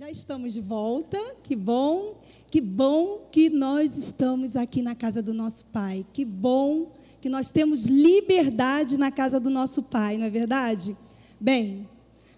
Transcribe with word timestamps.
Já 0.00 0.10
estamos 0.10 0.54
de 0.54 0.62
volta. 0.62 1.18
Que 1.42 1.54
bom, 1.54 2.14
que 2.50 2.58
bom 2.58 3.28
que 3.30 3.50
nós 3.50 3.98
estamos 3.98 4.56
aqui 4.56 4.80
na 4.80 4.94
casa 4.94 5.20
do 5.20 5.34
nosso 5.34 5.66
Pai. 5.66 6.06
Que 6.10 6.24
bom 6.24 6.90
que 7.20 7.28
nós 7.28 7.50
temos 7.50 7.84
liberdade 7.84 8.96
na 8.96 9.10
casa 9.10 9.38
do 9.38 9.50
nosso 9.50 9.82
Pai, 9.82 10.16
não 10.16 10.24
é 10.24 10.30
verdade? 10.30 10.96
Bem, 11.38 11.86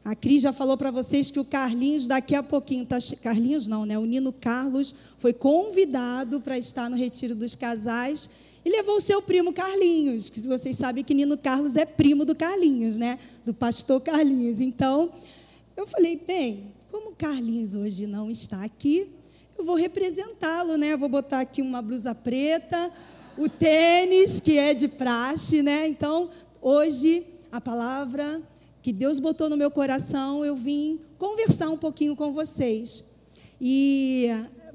a 0.05 0.13
Cris 0.17 0.43
já 0.43 0.53
falou 0.53 0.77
para 0.77 0.91
vocês 0.91 1.31
que 1.31 1.39
o 1.39 1.45
Carlinhos 1.45 2.09
daqui 2.09 2.35
a 2.35 2.43
pouquinho 2.43 2.85
tá 2.85 2.99
Carlinhos 3.23 3.69
não, 3.69 3.87
né? 3.87 3.97
O 3.97 4.07
Nino 4.07 4.33
Carlos 4.33 4.93
foi 5.19 5.33
convidado 5.33 6.41
para 6.41 6.59
estar 6.59 6.91
no 6.91 6.97
retiro 6.97 7.37
dos 7.37 7.55
casais 7.55 8.29
e 8.65 8.71
levou 8.71 8.97
o 8.97 9.01
seu 9.01 9.23
primo 9.23 9.53
Carlinhos, 9.53 10.29
que 10.29 10.41
vocês 10.49 10.77
sabem 10.77 11.05
que 11.05 11.15
Nino 11.15 11.39
Carlos 11.39 11.77
é 11.77 11.87
primo 11.87 12.25
do 12.25 12.35
Carlinhos, 12.35 12.99
né? 12.99 13.21
Do 13.47 13.55
pastor 13.55 14.01
Carlinhos. 14.01 14.61
Então, 14.61 15.13
eu 15.77 15.87
falei, 15.87 16.17
bem, 16.27 16.73
como 16.93 17.13
o 17.13 17.17
Carlinhos 17.17 17.75
hoje 17.75 18.07
não 18.07 18.31
está 18.31 18.63
aqui, 18.63 19.09
eu 19.59 19.65
vou 19.65 19.77
representá-lo, 19.77 20.77
né? 20.77 20.95
vou 20.95 21.09
botar 21.09 21.41
aqui 21.41 21.63
uma 21.63 21.81
blusa 21.81 22.15
preta, 22.15 22.93
o 23.39 23.49
tênis, 23.49 24.41
que 24.41 24.59
é 24.59 24.75
de 24.75 24.89
praxe, 24.89 25.63
né? 25.63 25.89
Então, 25.89 26.29
hoje, 26.61 27.25
a 27.51 27.63
palavra 27.63 28.43
que 28.83 28.93
Deus 28.93 29.19
botou 29.19 29.49
no 29.49 29.57
meu 29.57 29.71
coração, 29.71 30.45
eu 30.45 30.55
vim 30.55 31.01
conversar 31.17 31.71
um 31.71 31.79
pouquinho 31.79 32.15
com 32.15 32.31
vocês. 32.35 33.05
E 33.59 34.29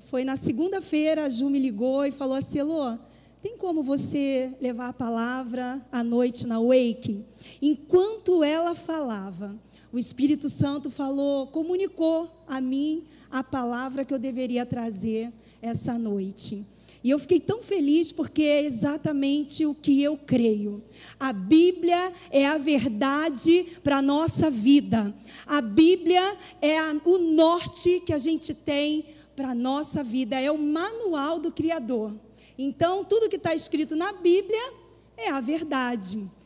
foi 0.09 0.23
na 0.23 0.35
segunda-feira, 0.35 1.25
a 1.25 1.29
Ju 1.29 1.51
me 1.51 1.59
ligou 1.59 2.03
e 2.03 2.11
falou 2.11 2.35
assim, 2.35 2.57
Elô, 2.57 2.97
tem 3.43 3.55
como 3.55 3.83
você 3.83 4.51
levar 4.59 4.87
a 4.87 4.93
palavra 4.93 5.79
à 5.91 6.03
noite 6.03 6.47
na 6.47 6.59
Wake? 6.59 7.23
Enquanto 7.61 8.43
ela 8.43 8.73
falava, 8.73 9.55
o 9.97 9.99
Espírito 9.99 10.47
Santo 10.47 10.91
falou, 10.91 11.47
comunicou 11.47 12.31
a 12.47 12.61
mim 12.61 13.05
a 13.31 13.43
palavra 13.43 14.05
que 14.05 14.13
eu 14.13 14.19
deveria 14.19 14.63
trazer 14.63 15.33
essa 15.59 15.97
noite. 15.97 16.63
E 17.03 17.09
eu 17.09 17.17
fiquei 17.17 17.39
tão 17.39 17.63
feliz 17.63 18.11
porque 18.11 18.43
é 18.43 18.63
exatamente 18.63 19.65
o 19.65 19.73
que 19.73 20.03
eu 20.03 20.15
creio. 20.15 20.83
A 21.19 21.33
Bíblia 21.33 22.13
é 22.29 22.45
a 22.45 22.59
verdade 22.59 23.65
para 23.83 23.97
a 23.97 24.01
nossa 24.03 24.51
vida. 24.51 25.11
A 25.47 25.61
Bíblia 25.61 26.37
é 26.61 26.77
a, 26.77 26.95
o 27.03 27.17
norte 27.17 27.99
que 28.01 28.13
a 28.13 28.19
gente 28.19 28.53
tem 28.53 29.03
para 29.35 29.49
a 29.49 29.55
nossa 29.55 30.03
vida. 30.03 30.39
É 30.39 30.51
o 30.51 30.59
manual 30.59 31.39
do 31.39 31.51
Criador. 31.51 32.15
Então, 32.55 33.03
tudo 33.03 33.29
que 33.29 33.37
está 33.37 33.55
escrito 33.55 33.95
na 33.95 34.13
Bíblia 34.13 34.73
é 35.17 35.31
a 35.31 35.41
verdade. 35.41 36.36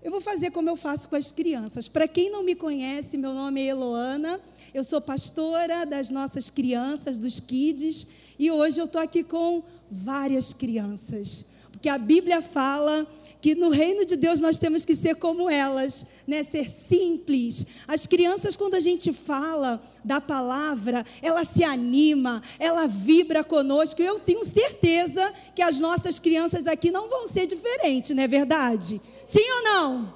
Eu 0.00 0.12
vou 0.12 0.20
fazer 0.20 0.52
como 0.52 0.70
eu 0.70 0.76
faço 0.76 1.08
com 1.08 1.16
as 1.16 1.32
crianças. 1.32 1.88
Para 1.88 2.06
quem 2.06 2.30
não 2.30 2.44
me 2.44 2.54
conhece, 2.54 3.18
meu 3.18 3.34
nome 3.34 3.60
é 3.62 3.66
Eloana, 3.66 4.40
eu 4.72 4.84
sou 4.84 5.00
pastora 5.00 5.84
das 5.84 6.08
nossas 6.08 6.48
crianças, 6.48 7.18
dos 7.18 7.40
kids, 7.40 8.06
e 8.38 8.48
hoje 8.48 8.80
eu 8.80 8.84
estou 8.84 9.00
aqui 9.00 9.24
com 9.24 9.62
várias 9.90 10.52
crianças, 10.52 11.46
porque 11.72 11.88
a 11.88 11.98
Bíblia 11.98 12.40
fala 12.40 13.06
que 13.40 13.54
no 13.54 13.70
reino 13.70 14.04
de 14.04 14.14
Deus 14.16 14.40
nós 14.40 14.58
temos 14.58 14.84
que 14.84 14.94
ser 14.94 15.16
como 15.16 15.48
elas, 15.48 16.04
né? 16.26 16.42
Ser 16.42 16.68
simples. 16.68 17.66
As 17.86 18.06
crianças 18.06 18.56
quando 18.56 18.74
a 18.74 18.80
gente 18.80 19.12
fala 19.12 19.82
da 20.04 20.20
palavra, 20.20 21.04
ela 21.22 21.44
se 21.44 21.62
anima, 21.62 22.42
ela 22.58 22.86
vibra 22.88 23.44
conosco. 23.44 24.02
Eu 24.02 24.18
tenho 24.18 24.44
certeza 24.44 25.32
que 25.54 25.62
as 25.62 25.78
nossas 25.78 26.18
crianças 26.18 26.66
aqui 26.66 26.90
não 26.90 27.08
vão 27.08 27.26
ser 27.28 27.46
diferentes, 27.46 28.10
não 28.14 28.22
é 28.22 28.28
verdade? 28.28 29.00
Sim 29.28 29.44
ou 29.56 29.62
não? 29.62 30.14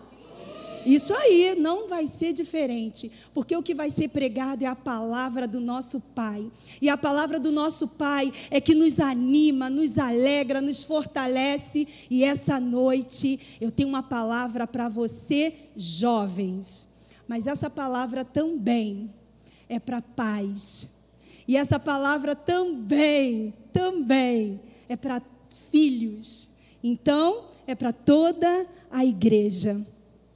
Isso 0.86 1.12
aí 1.12 1.54
não 1.54 1.86
vai 1.86 2.06
ser 2.06 2.32
diferente, 2.32 3.12
porque 3.34 3.54
o 3.54 3.62
que 3.62 3.74
vai 3.74 3.90
ser 3.90 4.08
pregado 4.08 4.64
é 4.64 4.66
a 4.66 4.74
palavra 4.74 5.46
do 5.46 5.60
nosso 5.60 6.00
Pai. 6.00 6.50
E 6.80 6.88
a 6.88 6.96
palavra 6.96 7.38
do 7.38 7.52
nosso 7.52 7.86
Pai 7.86 8.32
é 8.50 8.58
que 8.58 8.74
nos 8.74 8.98
anima, 8.98 9.68
nos 9.68 9.98
alegra, 9.98 10.62
nos 10.62 10.82
fortalece. 10.82 11.86
E 12.08 12.24
essa 12.24 12.58
noite 12.58 13.38
eu 13.60 13.70
tenho 13.70 13.90
uma 13.90 14.02
palavra 14.02 14.66
para 14.66 14.88
você, 14.88 15.56
jovens. 15.76 16.88
Mas 17.28 17.46
essa 17.46 17.68
palavra 17.68 18.24
também 18.24 19.12
é 19.68 19.78
para 19.78 20.00
paz. 20.00 20.88
E 21.46 21.58
essa 21.58 21.78
palavra 21.78 22.34
também, 22.34 23.52
também 23.74 24.58
é 24.88 24.96
para 24.96 25.20
filhos. 25.70 26.48
Então, 26.82 27.52
é 27.66 27.74
para 27.74 27.92
toda 27.92 28.48
a 28.48 28.81
igreja. 29.04 29.84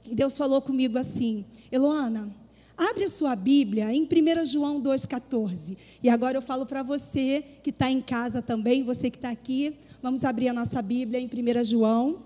E 0.03 0.15
Deus 0.15 0.37
falou 0.37 0.61
comigo 0.61 0.97
assim: 0.97 1.45
Eloana, 1.71 2.33
abre 2.75 3.03
a 3.03 3.09
sua 3.09 3.35
Bíblia 3.35 3.93
em 3.93 4.03
1 4.03 4.45
João 4.45 4.81
2,14. 4.81 5.77
E 6.01 6.09
agora 6.09 6.37
eu 6.37 6.41
falo 6.41 6.65
para 6.65 6.81
você 6.81 7.43
que 7.63 7.69
está 7.69 7.89
em 7.89 8.01
casa 8.01 8.41
também, 8.41 8.83
você 8.83 9.09
que 9.09 9.17
está 9.17 9.29
aqui, 9.29 9.75
vamos 10.01 10.23
abrir 10.23 10.47
a 10.47 10.53
nossa 10.53 10.81
Bíblia 10.81 11.19
em 11.19 11.27
1 11.27 11.63
João 11.63 12.23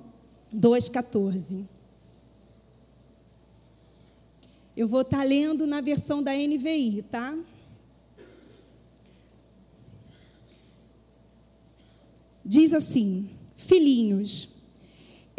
2,14. 0.55 1.65
Eu 4.75 4.87
vou 4.87 5.01
estar 5.01 5.17
tá 5.17 5.23
lendo 5.23 5.67
na 5.67 5.81
versão 5.81 6.23
da 6.23 6.33
NVI, 6.33 7.03
tá? 7.09 7.37
Diz 12.43 12.73
assim: 12.73 13.29
Filhinhos, 13.55 14.60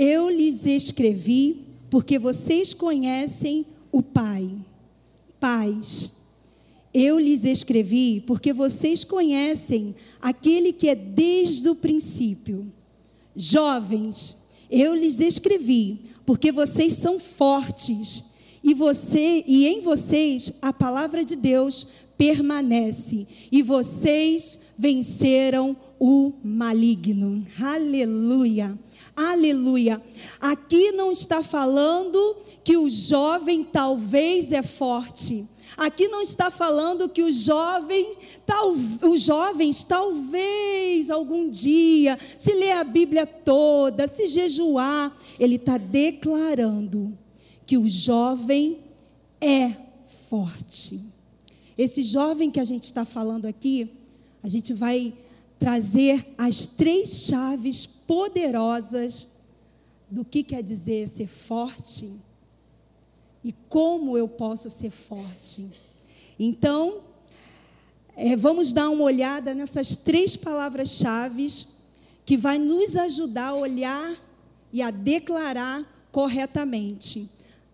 eu 0.03 0.29
lhes 0.29 0.67
escrevi 0.67 1.65
porque 1.89 2.19
vocês 2.19 2.75
conhecem 2.75 3.65
o 3.93 4.03
Pai. 4.03 4.51
Pais, 5.39 6.17
eu 6.93 7.21
lhes 7.21 7.45
escrevi 7.45 8.21
porque 8.27 8.53
vocês 8.53 9.05
conhecem 9.05 9.95
aquele 10.21 10.73
que 10.73 10.89
é 10.89 10.97
desde 10.97 11.69
o 11.69 11.77
princípio. 11.77 12.73
Jovens, 13.37 14.43
eu 14.69 14.93
lhes 14.93 15.21
escrevi 15.21 16.01
porque 16.27 16.51
vocês 16.51 16.95
são 16.95 17.21
fortes 17.21 18.25
e 18.63 18.75
você 18.75 19.45
e 19.47 19.69
em 19.69 19.81
vocês 19.81 20.55
a 20.61 20.73
palavra 20.73 21.25
de 21.25 21.37
Deus 21.37 21.87
permanece 22.19 23.25
e 23.53 23.63
vocês 23.63 24.59
venceram 24.77 25.77
o 26.01 26.33
maligno. 26.43 27.47
Aleluia. 27.61 28.77
Aleluia. 29.15 30.03
Aqui 30.41 30.93
não 30.93 31.11
está 31.11 31.43
falando 31.43 32.37
que 32.65 32.77
o 32.77 32.89
jovem 32.89 33.62
talvez 33.62 34.53
é 34.53 34.62
forte. 34.62 35.47
Aqui 35.77 36.09
não 36.09 36.21
está 36.21 36.50
falando 36.50 37.09
que 37.09 37.22
os 37.22 37.37
jovens, 37.37 38.19
tal, 38.45 38.72
os 38.72 39.22
jovens 39.22 39.83
talvez 39.83 41.11
algum 41.11 41.49
dia, 41.49 42.19
se 42.39 42.53
ler 42.53 42.72
a 42.72 42.84
Bíblia 42.84 43.27
toda, 43.27 44.06
se 44.06 44.27
jejuar, 44.27 45.17
ele 45.39 45.56
está 45.56 45.78
declarando 45.78 47.17
que 47.65 47.78
o 47.78 47.89
jovem 47.89 48.81
é 49.41 49.75
forte. 50.28 51.01
Esse 51.77 52.03
jovem 52.03 52.51
que 52.51 52.61
a 52.61 52.65
gente 52.65 52.84
está 52.84 53.05
falando 53.05 53.47
aqui, 53.47 53.91
a 54.43 54.49
gente 54.49 54.72
vai 54.72 55.15
trazer 55.62 56.27
as 56.37 56.67
três 56.67 57.23
chaves 57.23 57.87
poderosas 57.87 59.28
do 60.11 60.25
que 60.25 60.43
quer 60.43 60.61
dizer 60.61 61.09
ser 61.09 61.28
forte 61.28 62.11
e 63.45 63.53
como 63.69 64.19
eu 64.19 64.27
posso 64.27 64.69
ser 64.69 64.91
forte. 64.91 65.71
Então, 66.37 67.03
é, 68.17 68.34
vamos 68.34 68.72
dar 68.72 68.91
uma 68.91 69.05
olhada 69.05 69.55
nessas 69.55 69.95
três 69.95 70.34
palavras-chave 70.34 71.47
que 72.27 72.37
vai 72.37 72.59
nos 72.59 72.97
ajudar 72.97 73.51
a 73.51 73.55
olhar 73.55 74.17
e 74.72 74.83
a 74.83 74.91
declarar 74.91 75.87
corretamente. 76.11 77.31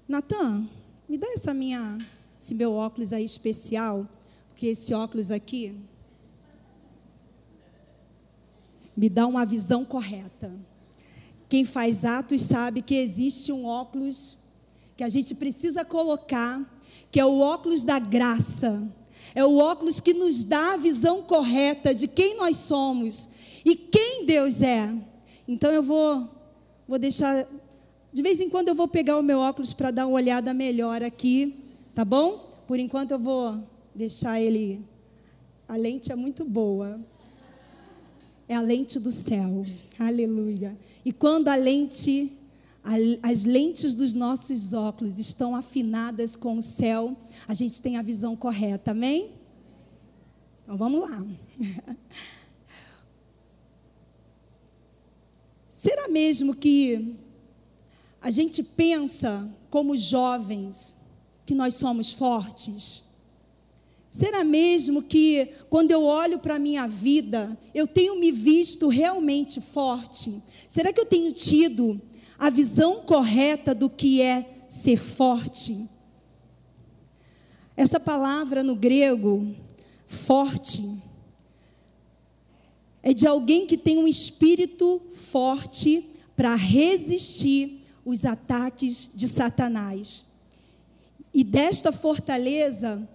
Natan, 0.06 0.68
me 1.08 1.16
dá 1.16 1.28
essa 1.32 1.54
minha, 1.54 1.96
esse 2.38 2.54
meu 2.54 2.74
óculos 2.74 3.14
aí 3.14 3.24
especial, 3.24 4.06
porque 4.50 4.66
esse 4.66 4.92
óculos 4.92 5.30
aqui 5.30 5.74
me 8.98 9.08
dá 9.08 9.28
uma 9.28 9.46
visão 9.46 9.84
correta. 9.84 10.52
Quem 11.48 11.64
faz 11.64 12.04
atos 12.04 12.42
sabe 12.42 12.82
que 12.82 12.96
existe 12.96 13.52
um 13.52 13.64
óculos 13.64 14.36
que 14.96 15.04
a 15.04 15.08
gente 15.08 15.36
precisa 15.36 15.84
colocar, 15.84 16.60
que 17.08 17.20
é 17.20 17.24
o 17.24 17.38
óculos 17.38 17.84
da 17.84 18.00
graça. 18.00 18.82
É 19.36 19.44
o 19.44 19.58
óculos 19.58 20.00
que 20.00 20.12
nos 20.12 20.42
dá 20.42 20.74
a 20.74 20.76
visão 20.76 21.22
correta 21.22 21.94
de 21.94 22.08
quem 22.08 22.36
nós 22.36 22.56
somos 22.56 23.28
e 23.64 23.76
quem 23.76 24.26
Deus 24.26 24.60
é. 24.60 24.92
Então 25.46 25.70
eu 25.70 25.82
vou 25.82 26.28
vou 26.88 26.98
deixar 26.98 27.46
de 28.12 28.20
vez 28.20 28.40
em 28.40 28.50
quando 28.50 28.66
eu 28.66 28.74
vou 28.74 28.88
pegar 28.88 29.16
o 29.16 29.22
meu 29.22 29.38
óculos 29.38 29.72
para 29.72 29.92
dar 29.92 30.08
uma 30.08 30.16
olhada 30.16 30.52
melhor 30.52 31.04
aqui, 31.04 31.54
tá 31.94 32.04
bom? 32.04 32.50
Por 32.66 32.80
enquanto 32.80 33.12
eu 33.12 33.18
vou 33.20 33.62
deixar 33.94 34.40
ele 34.40 34.84
a 35.68 35.76
lente 35.76 36.10
é 36.10 36.16
muito 36.16 36.44
boa 36.44 36.98
é 38.48 38.54
a 38.54 38.60
lente 38.60 38.98
do 38.98 39.12
céu. 39.12 39.66
Aleluia. 39.98 40.76
E 41.04 41.12
quando 41.12 41.48
a 41.48 41.54
lente, 41.54 42.32
as 43.22 43.44
lentes 43.44 43.94
dos 43.94 44.14
nossos 44.14 44.72
óculos 44.72 45.18
estão 45.18 45.54
afinadas 45.54 46.34
com 46.34 46.56
o 46.56 46.62
céu, 46.62 47.16
a 47.46 47.52
gente 47.52 47.82
tem 47.82 47.98
a 47.98 48.02
visão 48.02 48.34
correta. 48.34 48.92
Amém? 48.92 49.32
Então 50.64 50.76
vamos 50.76 51.00
lá. 51.00 51.26
Será 55.70 56.08
mesmo 56.08 56.54
que 56.56 57.14
a 58.20 58.30
gente 58.30 58.62
pensa 58.62 59.48
como 59.70 59.96
jovens 59.96 60.96
que 61.46 61.54
nós 61.54 61.74
somos 61.74 62.10
fortes? 62.10 63.07
Será 64.08 64.42
mesmo 64.42 65.02
que 65.02 65.50
quando 65.68 65.90
eu 65.90 66.02
olho 66.02 66.38
para 66.38 66.54
a 66.54 66.58
minha 66.58 66.88
vida, 66.88 67.56
eu 67.74 67.86
tenho 67.86 68.18
me 68.18 68.32
visto 68.32 68.88
realmente 68.88 69.60
forte? 69.60 70.42
Será 70.66 70.92
que 70.92 71.00
eu 71.00 71.04
tenho 71.04 71.30
tido 71.30 72.00
a 72.38 72.48
visão 72.48 73.02
correta 73.02 73.74
do 73.74 73.90
que 73.90 74.22
é 74.22 74.64
ser 74.66 74.98
forte? 74.98 75.88
Essa 77.76 78.00
palavra 78.00 78.62
no 78.62 78.74
grego, 78.74 79.54
forte, 80.06 81.02
é 83.02 83.12
de 83.12 83.26
alguém 83.26 83.66
que 83.66 83.76
tem 83.76 83.98
um 83.98 84.08
espírito 84.08 85.02
forte 85.30 86.08
para 86.34 86.54
resistir 86.54 87.84
os 88.04 88.24
ataques 88.24 89.10
de 89.14 89.28
Satanás. 89.28 90.26
E 91.32 91.44
desta 91.44 91.92
fortaleza, 91.92 93.06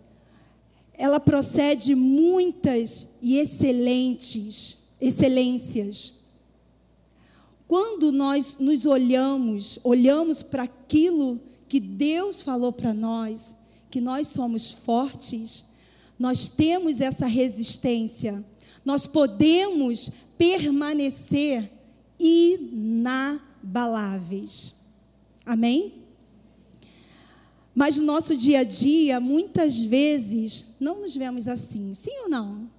ela 0.96 1.20
procede 1.20 1.96
muitas 1.96 3.10
e 3.22 3.38
excelentes 3.38 4.78
excelências. 5.02 6.14
Quando 7.68 8.12
nós 8.12 8.58
nos 8.60 8.86
olhamos, 8.86 9.80
olhamos 9.84 10.44
para 10.44 10.64
aquilo 10.64 11.42
que 11.68 11.80
Deus 11.80 12.42
falou 12.42 12.72
para 12.72 12.94
nós, 12.94 13.58
que 13.90 14.00
nós 14.00 14.28
somos 14.28 14.70
fortes, 14.72 15.66
nós 16.18 16.48
temos 16.48 17.02
essa 17.02 17.26
resistência, 17.26 18.46
nós 18.86 19.08
podemos 19.08 20.12
permanecer 20.38 21.72
inabaláveis. 22.20 24.76
Amém? 25.46 26.03
Mas 27.76 27.98
no 27.98 28.06
nosso 28.06 28.36
dia 28.36 28.60
a 28.60 28.64
dia, 28.64 29.20
muitas 29.20 29.82
vezes, 29.82 30.76
não 30.80 31.02
nos 31.02 31.16
vemos 31.16 31.48
assim. 31.48 31.94
Sim 31.94 32.16
ou 32.24 32.30
não? 32.30 32.70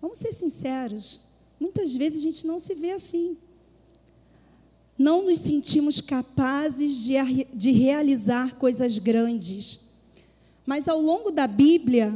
Vamos 0.00 0.18
ser 0.18 0.32
sinceros. 0.32 1.20
Muitas 1.58 1.94
vezes 1.94 2.20
a 2.20 2.22
gente 2.22 2.46
não 2.46 2.58
se 2.58 2.74
vê 2.74 2.92
assim. 2.92 3.36
Não 4.96 5.24
nos 5.24 5.38
sentimos 5.38 6.00
capazes 6.00 7.04
de, 7.04 7.14
de 7.54 7.70
realizar 7.70 8.56
coisas 8.56 8.98
grandes. 8.98 9.80
Mas 10.66 10.88
ao 10.88 11.00
longo 11.00 11.30
da 11.30 11.46
Bíblia, 11.46 12.12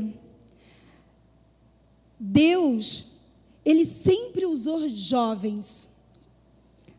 Deus, 2.18 3.12
Ele 3.64 3.84
sempre 3.84 4.44
usou 4.44 4.88
jovens. 4.88 5.88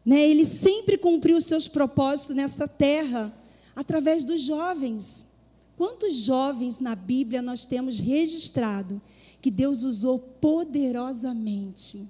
Né? 0.06 0.22
Ele 0.30 0.46
sempre 0.46 0.98
cumpriu 0.98 1.36
os 1.36 1.46
seus 1.46 1.68
propósitos 1.68 2.36
nessa 2.36 2.70
terra 2.70 3.34
através 3.76 4.24
dos 4.26 4.42
jovens. 4.42 5.28
Quantos 5.76 6.16
jovens 6.16 6.80
na 6.80 6.96
Bíblia 6.96 7.42
nós 7.42 7.66
temos 7.66 8.00
registrado 8.00 9.02
que 9.42 9.52
Deus 9.52 9.84
usou 9.84 10.20
poderosamente? 10.20 12.08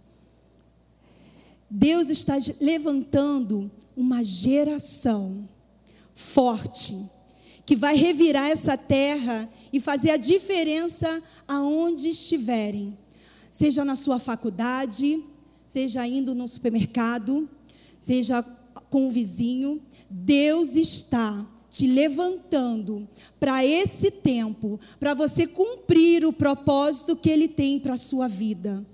Deus 1.70 2.10
está 2.10 2.36
levantando 2.62 3.72
uma 3.96 4.24
geração 4.24 5.48
forte 6.14 7.10
que 7.66 7.76
vai 7.76 7.96
revirar 7.96 8.50
essa 8.50 8.78
terra 8.78 9.50
e 9.72 9.80
fazer 9.80 10.12
a 10.12 10.18
diferença 10.18 11.24
aonde 11.48 12.10
estiverem, 12.10 12.98
seja 13.50 13.86
na 13.86 13.96
sua 13.96 14.20
faculdade, 14.20 15.24
seja 15.66 16.06
indo 16.06 16.36
no 16.36 16.48
supermercado, 16.48 17.50
seja 18.00 18.44
com 18.90 19.08
o 19.08 19.12
vizinho, 19.12 19.82
Deus 20.10 20.76
está 20.76 21.44
te 21.74 21.88
levantando 21.88 23.10
para 23.40 23.66
esse 23.66 24.12
tempo, 24.12 24.80
para 25.00 25.16
você 25.16 25.48
cumprir 25.48 26.24
o 26.24 26.32
propósito 26.32 27.16
que 27.16 27.32
Ele 27.32 27.48
tem 27.48 27.80
para 27.80 27.96
a 27.96 27.98
sua 27.98 28.28
vida. 28.28 28.86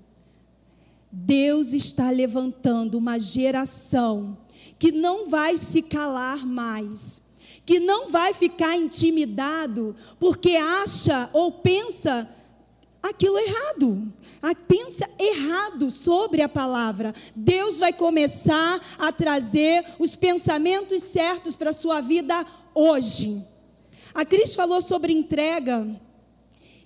Deus 1.12 1.74
está 1.74 2.08
levantando 2.08 2.96
uma 2.96 3.18
geração 3.18 4.38
que 4.78 4.90
não 4.90 5.28
vai 5.28 5.58
se 5.58 5.82
calar 5.82 6.46
mais, 6.46 7.20
que 7.66 7.78
não 7.78 8.08
vai 8.08 8.32
ficar 8.32 8.74
intimidado 8.78 9.94
porque 10.18 10.56
acha 10.56 11.28
ou 11.34 11.52
pensa 11.52 12.26
aquilo 13.02 13.38
errado, 13.38 14.10
pensa 14.66 15.06
errado 15.18 15.90
sobre 15.90 16.40
a 16.40 16.48
palavra. 16.48 17.14
Deus 17.36 17.78
vai 17.78 17.92
começar 17.92 18.80
a 18.98 19.12
trazer 19.12 19.84
os 19.98 20.16
pensamentos 20.16 21.02
certos 21.02 21.54
para 21.54 21.70
a 21.70 21.74
sua 21.74 22.00
vida 22.00 22.46
hoje. 22.74 23.44
A 24.14 24.24
Cris 24.24 24.54
falou 24.54 24.80
sobre 24.82 25.12
entrega. 25.12 25.86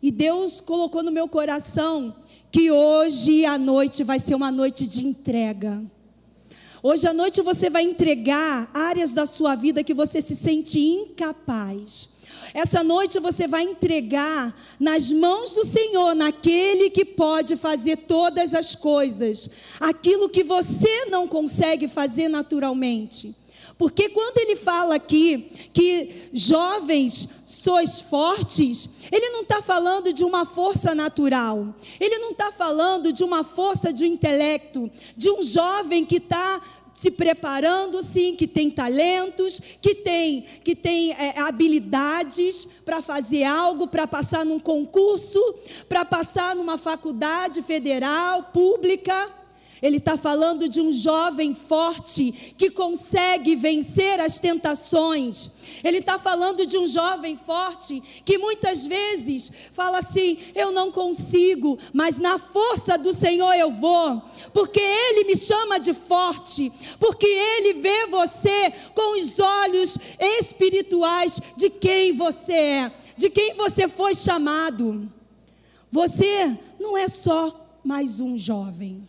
E 0.02 0.10
Deus 0.10 0.60
colocou 0.60 1.02
no 1.02 1.10
meu 1.10 1.26
coração 1.26 2.14
que 2.52 2.70
hoje 2.70 3.44
à 3.44 3.58
noite 3.58 4.04
vai 4.04 4.20
ser 4.20 4.34
uma 4.34 4.52
noite 4.52 4.86
de 4.86 5.04
entrega. 5.04 5.82
Hoje 6.82 7.08
à 7.08 7.14
noite 7.14 7.40
você 7.40 7.70
vai 7.70 7.82
entregar 7.82 8.70
áreas 8.74 9.14
da 9.14 9.24
sua 9.24 9.54
vida 9.54 9.82
que 9.82 9.94
você 9.94 10.20
se 10.20 10.36
sente 10.36 10.78
incapaz. 10.78 12.10
Essa 12.52 12.84
noite 12.84 13.18
você 13.18 13.48
vai 13.48 13.62
entregar 13.62 14.54
nas 14.78 15.10
mãos 15.10 15.54
do 15.54 15.64
Senhor, 15.64 16.14
naquele 16.14 16.90
que 16.90 17.04
pode 17.04 17.56
fazer 17.56 17.96
todas 17.96 18.54
as 18.54 18.74
coisas, 18.74 19.48
aquilo 19.80 20.28
que 20.28 20.44
você 20.44 21.06
não 21.06 21.26
consegue 21.26 21.88
fazer 21.88 22.28
naturalmente. 22.28 23.34
Porque 23.76 24.08
quando 24.10 24.38
ele 24.38 24.54
fala 24.54 24.94
aqui 24.94 25.50
que 25.72 26.28
jovens 26.32 27.28
sois 27.44 28.00
fortes, 28.00 28.88
ele 29.10 29.30
não 29.30 29.42
está 29.42 29.60
falando 29.60 30.12
de 30.12 30.22
uma 30.22 30.44
força 30.44 30.94
natural, 30.94 31.74
ele 31.98 32.18
não 32.18 32.30
está 32.30 32.52
falando 32.52 33.12
de 33.12 33.24
uma 33.24 33.42
força 33.42 33.92
de 33.92 34.04
um 34.04 34.06
intelecto, 34.06 34.90
de 35.16 35.30
um 35.30 35.42
jovem 35.42 36.04
que 36.04 36.16
está 36.16 36.62
se 36.94 37.10
preparando, 37.10 38.02
sim, 38.02 38.36
que 38.36 38.46
tem 38.46 38.70
talentos, 38.70 39.60
que 39.82 39.94
tem, 39.96 40.46
que 40.62 40.76
tem 40.76 41.12
é, 41.12 41.40
habilidades 41.40 42.68
para 42.84 43.02
fazer 43.02 43.42
algo, 43.42 43.88
para 43.88 44.06
passar 44.06 44.44
num 44.44 44.60
concurso, 44.60 45.40
para 45.88 46.04
passar 46.04 46.54
numa 46.54 46.78
faculdade 46.78 47.60
federal, 47.62 48.44
pública. 48.44 49.30
Ele 49.84 49.98
está 49.98 50.16
falando 50.16 50.66
de 50.66 50.80
um 50.80 50.90
jovem 50.90 51.54
forte 51.54 52.54
que 52.56 52.70
consegue 52.70 53.54
vencer 53.54 54.18
as 54.18 54.38
tentações. 54.38 55.50
Ele 55.84 55.98
está 55.98 56.18
falando 56.18 56.64
de 56.64 56.78
um 56.78 56.86
jovem 56.86 57.36
forte 57.36 58.02
que 58.24 58.38
muitas 58.38 58.86
vezes 58.86 59.52
fala 59.74 59.98
assim: 59.98 60.38
eu 60.54 60.72
não 60.72 60.90
consigo, 60.90 61.78
mas 61.92 62.18
na 62.18 62.38
força 62.38 62.96
do 62.96 63.12
Senhor 63.12 63.52
eu 63.52 63.70
vou, 63.72 64.22
porque 64.54 64.80
Ele 64.80 65.24
me 65.24 65.36
chama 65.36 65.78
de 65.78 65.92
forte, 65.92 66.72
porque 66.98 67.26
Ele 67.26 67.74
vê 67.74 68.06
você 68.06 68.72
com 68.94 69.20
os 69.20 69.38
olhos 69.38 69.98
espirituais 70.18 71.38
de 71.58 71.68
quem 71.68 72.16
você 72.16 72.54
é, 72.54 72.92
de 73.18 73.28
quem 73.28 73.52
você 73.52 73.86
foi 73.86 74.14
chamado. 74.14 75.12
Você 75.92 76.58
não 76.80 76.96
é 76.96 77.06
só 77.06 77.78
mais 77.84 78.18
um 78.18 78.34
jovem. 78.38 79.06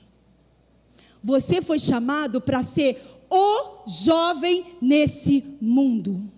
Você 1.25 1.59
foi 1.59 1.79
chamado 1.79 2.39
para 2.39 2.61
ser 2.61 3.01
o 3.31 3.89
jovem 3.89 4.77
nesse 4.79 5.43
mundo. 5.59 6.31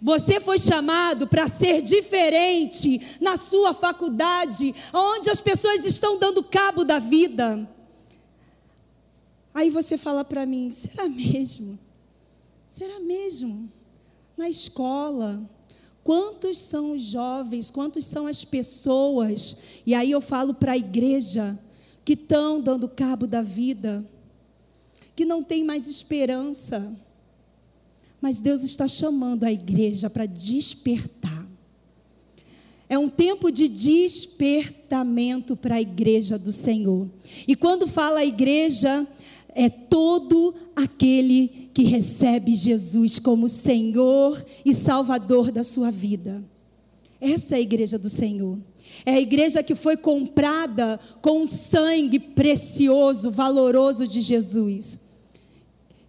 Você 0.00 0.38
foi 0.38 0.60
chamado 0.60 1.26
para 1.26 1.48
ser 1.48 1.82
diferente 1.82 3.18
na 3.20 3.36
sua 3.36 3.74
faculdade, 3.74 4.72
onde 4.92 5.28
as 5.28 5.40
pessoas 5.40 5.84
estão 5.84 6.20
dando 6.20 6.44
cabo 6.44 6.84
da 6.84 7.00
vida. 7.00 7.68
Aí 9.52 9.70
você 9.70 9.98
fala 9.98 10.24
para 10.24 10.46
mim: 10.46 10.70
será 10.70 11.08
mesmo? 11.08 11.76
Será 12.68 13.00
mesmo? 13.00 13.68
Na 14.36 14.48
escola, 14.48 15.50
quantos 16.04 16.58
são 16.58 16.92
os 16.92 17.02
jovens, 17.02 17.72
quantos 17.72 18.06
são 18.06 18.28
as 18.28 18.44
pessoas? 18.44 19.56
E 19.84 19.96
aí 19.96 20.12
eu 20.12 20.20
falo 20.20 20.54
para 20.54 20.72
a 20.72 20.78
igreja: 20.78 21.58
que 22.04 22.12
estão 22.12 22.60
dando 22.60 22.88
cabo 22.88 23.26
da 23.26 23.42
vida, 23.42 24.04
que 25.16 25.24
não 25.24 25.42
tem 25.42 25.64
mais 25.64 25.88
esperança. 25.88 26.94
Mas 28.20 28.40
Deus 28.40 28.62
está 28.62 28.86
chamando 28.86 29.44
a 29.44 29.52
igreja 29.52 30.10
para 30.10 30.26
despertar. 30.26 31.48
É 32.88 32.98
um 32.98 33.08
tempo 33.08 33.50
de 33.50 33.68
despertamento 33.68 35.56
para 35.56 35.76
a 35.76 35.80
igreja 35.80 36.38
do 36.38 36.52
Senhor. 36.52 37.08
E 37.48 37.56
quando 37.56 37.86
fala 37.86 38.20
a 38.20 38.24
igreja, 38.24 39.06
é 39.48 39.68
todo 39.68 40.54
aquele 40.76 41.70
que 41.72 41.84
recebe 41.84 42.54
Jesus 42.54 43.18
como 43.18 43.48
Senhor 43.48 44.44
e 44.64 44.74
Salvador 44.74 45.50
da 45.50 45.64
sua 45.64 45.90
vida. 45.90 46.44
Essa 47.20 47.54
é 47.54 47.58
a 47.58 47.62
igreja 47.62 47.98
do 47.98 48.10
Senhor. 48.10 48.58
É 49.04 49.14
a 49.14 49.20
igreja 49.20 49.62
que 49.62 49.74
foi 49.74 49.96
comprada 49.96 50.98
com 51.20 51.42
o 51.42 51.46
sangue 51.46 52.18
precioso, 52.18 53.30
valoroso 53.30 54.06
de 54.06 54.20
Jesus, 54.20 55.00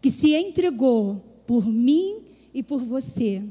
que 0.02 0.10
se 0.10 0.34
entregou 0.34 1.22
por 1.46 1.66
mim 1.66 2.20
e 2.54 2.64
por 2.64 2.84
você, 2.84 3.44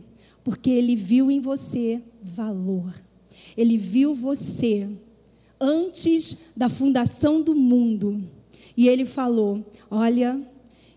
porque 0.43 0.71
ele 0.71 0.97
viu 0.97 1.31
em 1.31 1.41
você 1.41 2.03
valor. 2.23 2.95
Ele 3.57 3.77
viu 3.77 4.15
você 4.15 4.89
antes 5.61 6.39
da 6.57 6.69
fundação 6.69 7.41
do 7.41 7.55
mundo. 7.55 8.23
E 8.77 8.89
ele 8.89 9.05
falou: 9.05 9.65
Olha, 9.91 10.41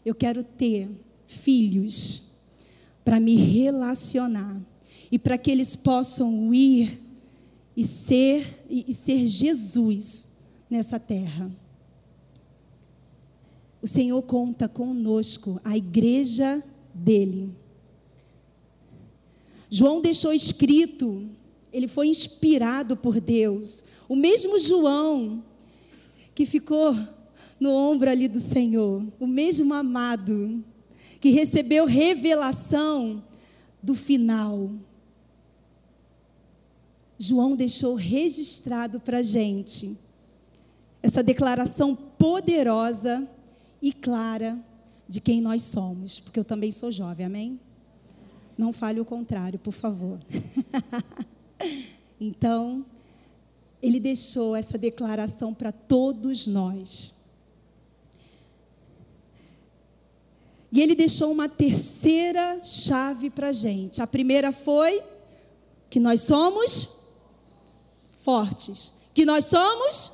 eu 0.05 0.15
quero 0.15 0.43
ter 0.43 0.89
filhos 1.27 2.23
para 3.03 3.19
me 3.19 3.35
relacionar 3.35 4.59
e 5.11 5.17
para 5.17 5.37
que 5.37 5.51
eles 5.51 5.75
possam 5.75 6.53
ir 6.53 6.99
e 7.77 7.85
ser 7.85 8.65
e, 8.67 8.85
e 8.87 8.93
ser 8.93 9.27
Jesus 9.27 10.33
nessa 10.67 10.99
terra. 10.99 11.51
O 13.79 13.87
Senhor 13.87 14.19
conta 14.23 14.67
conosco, 14.67 15.61
a 15.63 15.77
igreja 15.77 16.63
dele. 16.91 17.51
João 19.69 20.01
deixou 20.01 20.33
escrito, 20.33 21.29
ele 21.71 21.87
foi 21.87 22.07
inspirado 22.07 22.97
por 22.97 23.21
Deus. 23.21 23.83
O 24.09 24.15
mesmo 24.15 24.59
João 24.59 25.43
que 26.33 26.47
ficou 26.47 26.95
no 27.59 27.69
ombro 27.69 28.09
ali 28.09 28.27
do 28.27 28.39
Senhor, 28.39 29.05
o 29.19 29.27
mesmo 29.27 29.73
amado 29.73 30.63
que 31.19 31.29
recebeu 31.29 31.85
revelação 31.85 33.23
do 33.81 33.93
final. 33.93 34.71
João 37.19 37.55
deixou 37.55 37.95
registrado 37.95 38.99
para 38.99 39.19
a 39.19 39.23
gente 39.23 39.97
essa 41.01 41.23
declaração 41.23 41.95
poderosa 41.95 43.27
e 43.81 43.91
clara 43.91 44.57
de 45.07 45.19
quem 45.21 45.41
nós 45.41 45.61
somos, 45.63 46.19
porque 46.19 46.39
eu 46.39 46.43
também 46.43 46.71
sou 46.71 46.91
jovem, 46.91 47.25
amém? 47.25 47.59
Não 48.57 48.73
fale 48.73 48.99
o 48.99 49.05
contrário, 49.05 49.57
por 49.57 49.71
favor. 49.71 50.19
então, 52.19 52.85
ele 53.81 53.99
deixou 53.99 54.55
essa 54.55 54.77
declaração 54.77 55.53
para 55.53 55.71
todos 55.71 56.45
nós. 56.45 57.15
E 60.71 60.81
ele 60.81 60.95
deixou 60.95 61.31
uma 61.31 61.47
terceira 61.47 62.61
chave 62.63 63.29
para 63.29 63.49
a 63.49 63.53
gente. 63.53 64.01
A 64.01 64.07
primeira 64.07 64.51
foi 64.51 65.01
que 65.89 65.99
nós 65.99 66.21
somos 66.21 66.96
fortes. 68.27 68.91
Que 69.13 69.25
nós 69.25 69.45
somos 69.45 70.11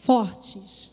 fortes. 0.00 0.92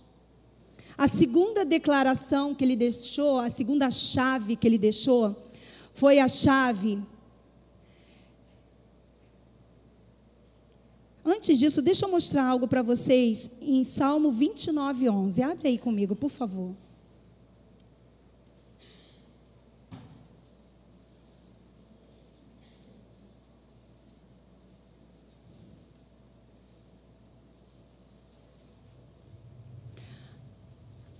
A 0.98 1.06
segunda 1.06 1.66
declaração 1.66 2.56
que 2.56 2.64
ele 2.64 2.78
deixou, 2.78 3.40
a 3.40 3.50
segunda 3.50 3.92
chave 3.92 4.56
que 4.56 4.66
ele 4.66 4.78
deixou, 4.78 5.36
foi 5.94 6.20
a 6.20 6.30
chave. 6.30 6.98
Antes 11.26 11.60
disso, 11.60 11.82
deixa 11.82 12.06
eu 12.06 12.10
mostrar 12.10 12.46
algo 12.46 12.70
para 12.70 12.82
vocês 12.82 13.58
em 13.62 13.84
Salmo 13.84 14.32
29, 14.32 15.10
11. 15.10 15.44
Abre 15.44 15.68
aí 15.68 15.78
comigo, 15.78 16.16
por 16.16 16.30
favor. 16.32 16.74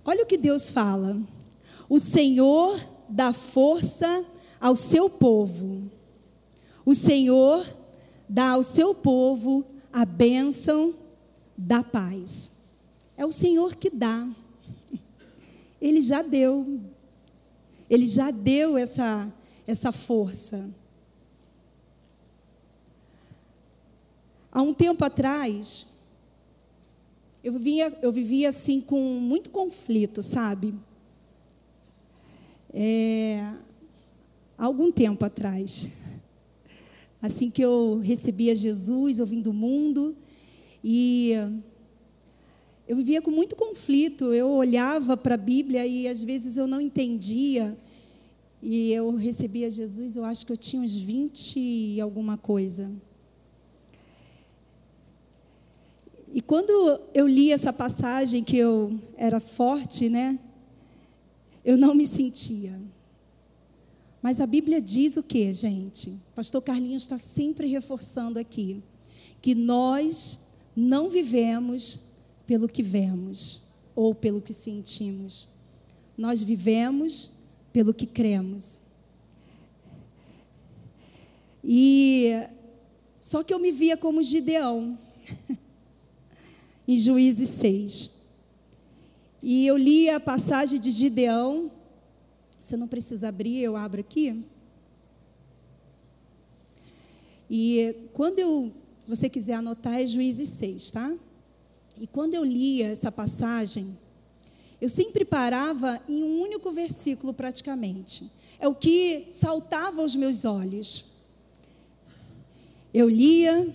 Olha 0.04 0.24
o 0.24 0.26
que 0.26 0.36
Deus 0.36 0.68
fala. 0.68 1.20
O 1.88 1.98
Senhor 1.98 2.80
dá 3.08 3.32
força 3.32 4.24
ao 4.60 4.74
seu 4.74 5.08
povo. 5.08 5.90
O 6.84 6.94
Senhor 6.94 7.66
dá 8.28 8.50
ao 8.50 8.62
seu 8.62 8.94
povo 8.94 9.64
a 9.92 10.04
bênção 10.04 10.94
da 11.56 11.82
paz. 11.82 12.52
É 13.16 13.26
o 13.26 13.32
Senhor 13.32 13.76
que 13.76 13.90
dá. 13.90 14.28
Ele 15.80 16.00
já 16.00 16.22
deu. 16.22 16.80
Ele 17.88 18.06
já 18.06 18.30
deu 18.30 18.78
essa, 18.78 19.32
essa 19.66 19.92
força. 19.92 20.68
Há 24.50 24.62
um 24.62 24.74
tempo 24.74 25.04
atrás, 25.04 25.86
eu 27.42 27.52
vivia, 27.52 27.98
eu 28.00 28.12
vivia 28.12 28.48
assim 28.48 28.80
com 28.80 29.00
muito 29.20 29.50
conflito, 29.50 30.22
sabe? 30.22 30.74
É, 32.72 33.52
há 34.56 34.64
algum 34.64 34.92
tempo 34.92 35.24
atrás. 35.24 35.90
Assim 37.20 37.50
que 37.50 37.62
eu 37.62 37.98
recebia 37.98 38.54
Jesus, 38.54 39.18
eu 39.18 39.26
vim 39.26 39.40
do 39.40 39.52
mundo 39.52 40.16
e 40.84 41.32
eu 42.86 42.96
vivia 42.96 43.20
com 43.20 43.30
muito 43.30 43.56
conflito. 43.56 44.32
Eu 44.32 44.48
olhava 44.50 45.16
para 45.16 45.34
a 45.34 45.38
Bíblia 45.38 45.84
e 45.84 46.06
às 46.06 46.22
vezes 46.22 46.56
eu 46.56 46.66
não 46.66 46.80
entendia. 46.80 47.76
E 48.62 48.92
eu 48.92 49.16
recebia 49.16 49.68
Jesus, 49.68 50.14
eu 50.14 50.24
acho 50.24 50.46
que 50.46 50.52
eu 50.52 50.56
tinha 50.56 50.80
uns 50.80 50.96
20 50.96 51.58
e 51.58 52.00
alguma 52.00 52.36
coisa. 52.38 52.88
E 56.32 56.40
quando 56.40 56.98
eu 57.12 57.28
li 57.28 57.52
essa 57.52 57.72
passagem 57.72 58.42
que 58.42 58.56
eu 58.56 58.98
era 59.18 59.38
forte, 59.38 60.08
né? 60.08 60.38
Eu 61.62 61.76
não 61.76 61.94
me 61.94 62.06
sentia. 62.06 62.80
Mas 64.22 64.40
a 64.40 64.46
Bíblia 64.46 64.80
diz 64.80 65.18
o 65.18 65.22
que, 65.22 65.52
gente? 65.52 66.18
Pastor 66.34 66.62
Carlinhos 66.62 67.02
está 67.02 67.18
sempre 67.18 67.66
reforçando 67.66 68.38
aqui 68.38 68.82
que 69.42 69.54
nós 69.54 70.38
não 70.74 71.10
vivemos 71.10 72.04
pelo 72.46 72.66
que 72.66 72.82
vemos 72.82 73.62
ou 73.94 74.14
pelo 74.14 74.40
que 74.40 74.54
sentimos. 74.54 75.48
Nós 76.16 76.42
vivemos 76.42 77.32
pelo 77.74 77.92
que 77.92 78.06
cremos. 78.06 78.80
E 81.62 82.30
só 83.20 83.42
que 83.42 83.52
eu 83.52 83.58
me 83.58 83.70
via 83.70 83.98
como 83.98 84.22
Gideão. 84.22 84.98
em 86.86 86.98
Juízes 86.98 87.48
6. 87.50 88.10
E 89.42 89.66
eu 89.66 89.76
li 89.76 90.08
a 90.08 90.20
passagem 90.20 90.78
de 90.78 90.90
Gideão. 90.90 91.70
Você 92.60 92.76
não 92.76 92.86
precisa 92.86 93.28
abrir, 93.28 93.58
eu 93.58 93.76
abro 93.76 94.00
aqui. 94.00 94.44
E 97.50 97.94
quando 98.12 98.38
eu, 98.38 98.72
se 99.00 99.08
você 99.08 99.28
quiser 99.28 99.54
anotar, 99.54 100.00
é 100.00 100.06
Juízes 100.06 100.48
6, 100.50 100.90
tá? 100.92 101.14
E 101.98 102.06
quando 102.06 102.34
eu 102.34 102.44
lia 102.44 102.88
essa 102.88 103.12
passagem, 103.12 103.96
eu 104.80 104.88
sempre 104.88 105.24
parava 105.24 106.00
em 106.08 106.22
um 106.22 106.40
único 106.40 106.72
versículo 106.72 107.34
praticamente. 107.34 108.30
É 108.58 108.66
o 108.66 108.74
que 108.74 109.26
saltava 109.28 110.00
aos 110.02 110.16
meus 110.16 110.44
olhos. 110.44 111.04
Eu 112.94 113.08
lia, 113.08 113.74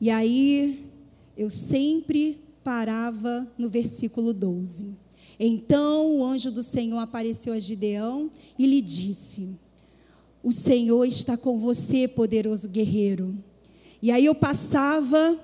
e 0.00 0.08
aí 0.08 0.91
eu 1.36 1.50
sempre 1.50 2.40
parava 2.62 3.50
no 3.58 3.68
versículo 3.68 4.32
12. 4.32 4.94
Então 5.38 6.18
o 6.18 6.24
anjo 6.24 6.50
do 6.50 6.62
Senhor 6.62 6.98
apareceu 6.98 7.52
a 7.52 7.58
Gideão 7.58 8.30
e 8.58 8.66
lhe 8.66 8.80
disse: 8.80 9.48
O 10.42 10.52
Senhor 10.52 11.04
está 11.04 11.36
com 11.36 11.58
você, 11.58 12.06
poderoso 12.06 12.68
guerreiro. 12.68 13.36
E 14.00 14.10
aí 14.10 14.24
eu 14.24 14.34
passava, 14.34 15.38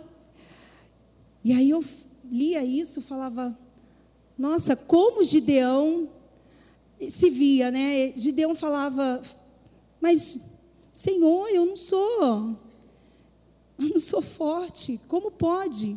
e 1.42 1.52
aí 1.52 1.70
eu 1.70 1.82
lia 2.30 2.64
isso, 2.64 3.00
falava: 3.00 3.58
Nossa, 4.36 4.76
como 4.76 5.24
Gideão 5.24 6.08
se 7.08 7.30
via, 7.30 7.70
né? 7.70 8.12
Gideão 8.16 8.54
falava: 8.54 9.22
Mas, 10.00 10.44
Senhor, 10.92 11.48
eu 11.48 11.64
não 11.64 11.76
sou 11.76 12.56
eu 13.78 13.88
não 13.90 14.00
sou 14.00 14.20
forte. 14.20 15.00
Como 15.08 15.30
pode? 15.30 15.96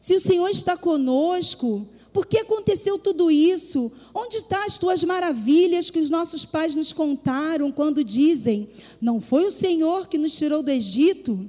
Se 0.00 0.14
o 0.14 0.20
Senhor 0.20 0.48
está 0.48 0.76
conosco, 0.76 1.86
por 2.12 2.26
que 2.26 2.38
aconteceu 2.38 2.98
tudo 2.98 3.30
isso? 3.30 3.90
Onde 4.14 4.38
estão 4.38 4.62
as 4.64 4.78
tuas 4.78 5.04
maravilhas 5.04 5.90
que 5.90 5.98
os 5.98 6.10
nossos 6.10 6.44
pais 6.44 6.76
nos 6.76 6.92
contaram 6.92 7.70
quando 7.70 8.02
dizem: 8.02 8.68
Não 9.00 9.20
foi 9.20 9.46
o 9.46 9.50
Senhor 9.50 10.08
que 10.08 10.18
nos 10.18 10.36
tirou 10.36 10.62
do 10.62 10.70
Egito? 10.70 11.48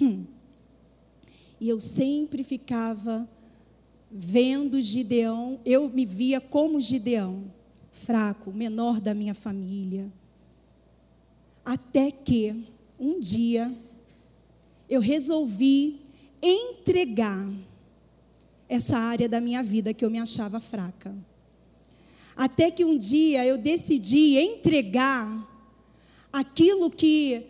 Hum. 0.00 0.24
E 1.60 1.68
eu 1.68 1.80
sempre 1.80 2.42
ficava 2.42 3.28
vendo 4.10 4.80
Gideão, 4.80 5.60
eu 5.64 5.88
me 5.88 6.06
via 6.06 6.40
como 6.40 6.80
Gideão, 6.80 7.44
fraco, 7.90 8.52
menor 8.52 9.00
da 9.00 9.12
minha 9.14 9.34
família. 9.34 10.10
Até 11.64 12.10
que 12.10 12.64
um 12.98 13.20
dia 13.20 13.74
eu 14.88 15.00
resolvi 15.00 16.00
entregar 16.42 17.50
essa 18.68 18.98
área 18.98 19.28
da 19.28 19.40
minha 19.40 19.62
vida 19.62 19.94
que 19.94 20.04
eu 20.04 20.10
me 20.10 20.18
achava 20.18 20.60
fraca. 20.60 21.14
Até 22.36 22.70
que 22.70 22.84
um 22.84 22.96
dia 22.96 23.44
eu 23.44 23.58
decidi 23.58 24.36
entregar 24.36 25.46
aquilo 26.32 26.90
que 26.90 27.46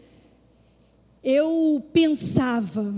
eu 1.22 1.84
pensava. 1.92 2.94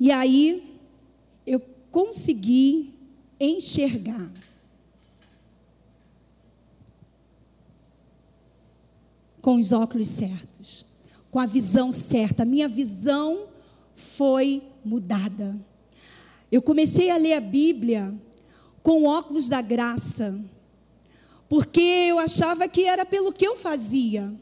E 0.00 0.10
aí 0.10 0.78
eu 1.46 1.60
consegui 1.90 2.92
enxergar. 3.38 4.32
Com 9.42 9.56
os 9.56 9.72
óculos 9.72 10.08
certos, 10.08 10.86
com 11.30 11.38
a 11.38 11.44
visão 11.44 11.92
certa. 11.92 12.44
Minha 12.44 12.68
visão 12.68 13.48
foi 13.94 14.62
mudada. 14.84 15.54
Eu 16.50 16.62
comecei 16.62 17.10
a 17.10 17.16
ler 17.16 17.34
a 17.34 17.40
Bíblia 17.40 18.14
com 18.82 19.04
óculos 19.04 19.48
da 19.48 19.60
graça, 19.60 20.38
porque 21.48 21.80
eu 21.80 22.18
achava 22.18 22.66
que 22.68 22.84
era 22.84 23.04
pelo 23.04 23.32
que 23.32 23.46
eu 23.46 23.56
fazia. 23.56 24.32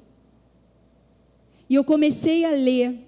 E 1.69 1.75
eu 1.75 1.85
comecei 1.85 2.45
a 2.45 2.51
ler. 2.51 2.99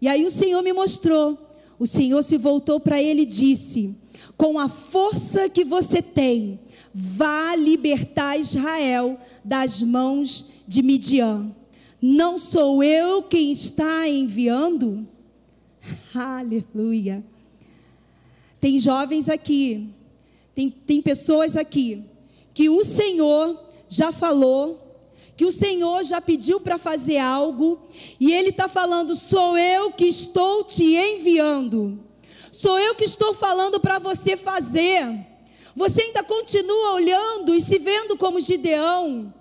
E 0.00 0.06
aí 0.06 0.24
o 0.24 0.30
Senhor 0.30 0.62
me 0.62 0.72
mostrou. 0.72 1.38
O 1.78 1.86
Senhor 1.86 2.22
se 2.22 2.36
voltou 2.36 2.78
para 2.78 3.02
ele 3.02 3.22
e 3.22 3.26
disse: 3.26 3.94
Com 4.36 4.58
a 4.58 4.68
força 4.68 5.48
que 5.48 5.64
você 5.64 6.00
tem, 6.00 6.60
vá 6.92 7.56
libertar 7.56 8.38
Israel 8.38 9.18
das 9.44 9.82
mãos 9.82 10.50
de 10.66 10.82
Midian. 10.82 11.54
Não 12.00 12.38
sou 12.38 12.82
eu 12.82 13.22
quem 13.22 13.52
está 13.52 14.08
enviando? 14.08 15.06
Aleluia. 16.14 17.24
Tem 18.60 18.78
jovens 18.78 19.28
aqui, 19.28 19.88
tem, 20.54 20.70
tem 20.70 21.00
pessoas 21.00 21.56
aqui, 21.56 22.02
que 22.52 22.68
o 22.68 22.84
Senhor 22.84 23.60
já 23.88 24.10
falou, 24.12 24.82
que 25.36 25.44
o 25.44 25.52
Senhor 25.52 26.02
já 26.02 26.20
pediu 26.20 26.60
para 26.60 26.78
fazer 26.78 27.18
algo, 27.18 27.80
e 28.18 28.32
Ele 28.32 28.48
está 28.48 28.66
falando: 28.68 29.14
sou 29.14 29.56
eu 29.56 29.92
que 29.92 30.06
estou 30.06 30.64
te 30.64 30.96
enviando, 30.96 32.00
sou 32.50 32.78
eu 32.78 32.94
que 32.94 33.04
estou 33.04 33.34
falando 33.34 33.78
para 33.78 33.98
você 33.98 34.36
fazer. 34.36 35.26
Você 35.74 36.02
ainda 36.02 36.22
continua 36.22 36.94
olhando 36.94 37.54
e 37.54 37.60
se 37.60 37.78
vendo 37.78 38.16
como 38.16 38.40
Gideão. 38.40 39.32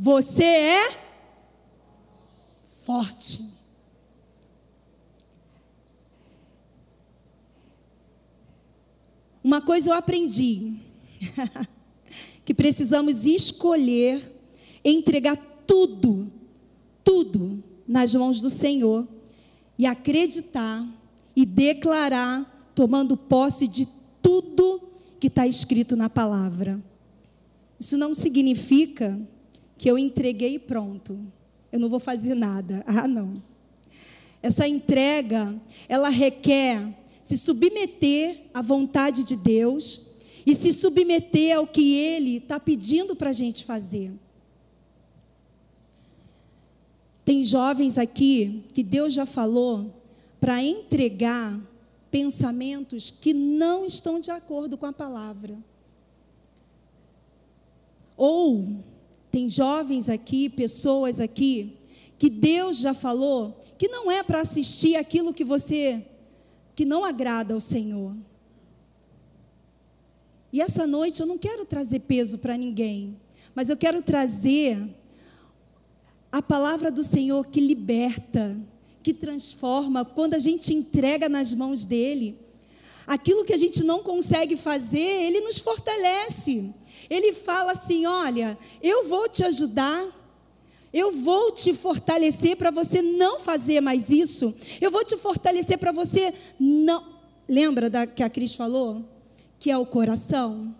Você 0.00 0.44
é 0.44 0.96
forte. 2.84 3.44
Uma 9.42 9.60
coisa 9.60 9.90
eu 9.90 9.94
aprendi: 9.94 10.74
que 12.46 12.54
precisamos 12.54 13.26
escolher 13.26 14.32
entregar 14.84 15.36
tudo, 15.66 16.30
tudo 17.02 17.64
nas 17.84 18.14
mãos 18.14 18.40
do 18.40 18.50
Senhor 18.50 19.04
e 19.76 19.84
acreditar 19.84 20.86
e 21.34 21.44
declarar, 21.44 22.70
tomando 22.72 23.16
posse 23.16 23.66
de 23.66 23.88
tudo 24.22 24.80
que 25.18 25.26
está 25.26 25.44
escrito 25.44 25.96
na 25.96 26.08
palavra. 26.08 26.80
Isso 27.80 27.98
não 27.98 28.14
significa 28.14 29.20
que 29.78 29.88
eu 29.88 29.96
entreguei 29.96 30.54
e 30.54 30.58
pronto. 30.58 31.18
Eu 31.70 31.78
não 31.78 31.88
vou 31.88 32.00
fazer 32.00 32.34
nada. 32.34 32.84
Ah, 32.86 33.06
não. 33.06 33.42
Essa 34.42 34.68
entrega, 34.68 35.60
ela 35.88 36.08
requer 36.08 36.96
se 37.22 37.36
submeter 37.36 38.42
à 38.54 38.62
vontade 38.62 39.24
de 39.24 39.36
Deus 39.36 40.06
e 40.46 40.54
se 40.54 40.72
submeter 40.72 41.56
ao 41.56 41.66
que 41.66 41.94
Ele 41.94 42.36
está 42.36 42.58
pedindo 42.58 43.14
para 43.14 43.30
a 43.30 43.32
gente 43.32 43.64
fazer. 43.64 44.12
Tem 47.24 47.44
jovens 47.44 47.98
aqui 47.98 48.64
que 48.72 48.82
Deus 48.82 49.12
já 49.12 49.26
falou 49.26 49.94
para 50.40 50.62
entregar 50.62 51.60
pensamentos 52.10 53.10
que 53.10 53.34
não 53.34 53.84
estão 53.84 54.18
de 54.18 54.30
acordo 54.30 54.78
com 54.78 54.86
a 54.86 54.92
palavra. 54.92 55.58
Ou 58.16 58.78
tem 59.30 59.48
jovens 59.48 60.08
aqui, 60.08 60.48
pessoas 60.48 61.20
aqui, 61.20 61.76
que 62.18 62.28
Deus 62.28 62.78
já 62.78 62.94
falou 62.94 63.60
que 63.78 63.88
não 63.88 64.10
é 64.10 64.22
para 64.22 64.40
assistir 64.40 64.96
aquilo 64.96 65.32
que 65.32 65.44
você 65.44 66.04
que 66.74 66.84
não 66.84 67.04
agrada 67.04 67.54
ao 67.54 67.60
Senhor. 67.60 68.14
E 70.52 70.60
essa 70.60 70.86
noite 70.86 71.20
eu 71.20 71.26
não 71.26 71.36
quero 71.36 71.64
trazer 71.64 72.00
peso 72.00 72.38
para 72.38 72.56
ninguém, 72.56 73.16
mas 73.54 73.68
eu 73.68 73.76
quero 73.76 74.00
trazer 74.02 74.78
a 76.30 76.40
palavra 76.42 76.90
do 76.90 77.02
Senhor 77.02 77.46
que 77.46 77.60
liberta, 77.60 78.56
que 79.02 79.12
transforma, 79.12 80.04
quando 80.04 80.34
a 80.34 80.38
gente 80.38 80.72
entrega 80.74 81.28
nas 81.28 81.52
mãos 81.54 81.84
dele. 81.84 82.38
Aquilo 83.06 83.44
que 83.44 83.54
a 83.54 83.56
gente 83.56 83.82
não 83.82 84.02
consegue 84.02 84.56
fazer, 84.56 84.98
ele 84.98 85.40
nos 85.40 85.58
fortalece. 85.58 86.72
Ele 87.08 87.32
fala 87.32 87.72
assim: 87.72 88.06
Olha, 88.06 88.58
eu 88.82 89.08
vou 89.08 89.28
te 89.28 89.44
ajudar, 89.44 90.06
eu 90.92 91.12
vou 91.12 91.52
te 91.52 91.74
fortalecer 91.74 92.56
para 92.56 92.70
você 92.70 93.02
não 93.02 93.40
fazer 93.40 93.80
mais 93.80 94.10
isso. 94.10 94.54
Eu 94.80 94.90
vou 94.90 95.04
te 95.04 95.16
fortalecer 95.16 95.78
para 95.78 95.92
você 95.92 96.34
não. 96.58 97.18
Lembra 97.48 97.88
da 97.88 98.06
que 98.06 98.22
a 98.22 98.28
Cris 98.28 98.54
falou? 98.54 99.04
Que 99.58 99.70
é 99.70 99.78
o 99.78 99.86
coração? 99.86 100.74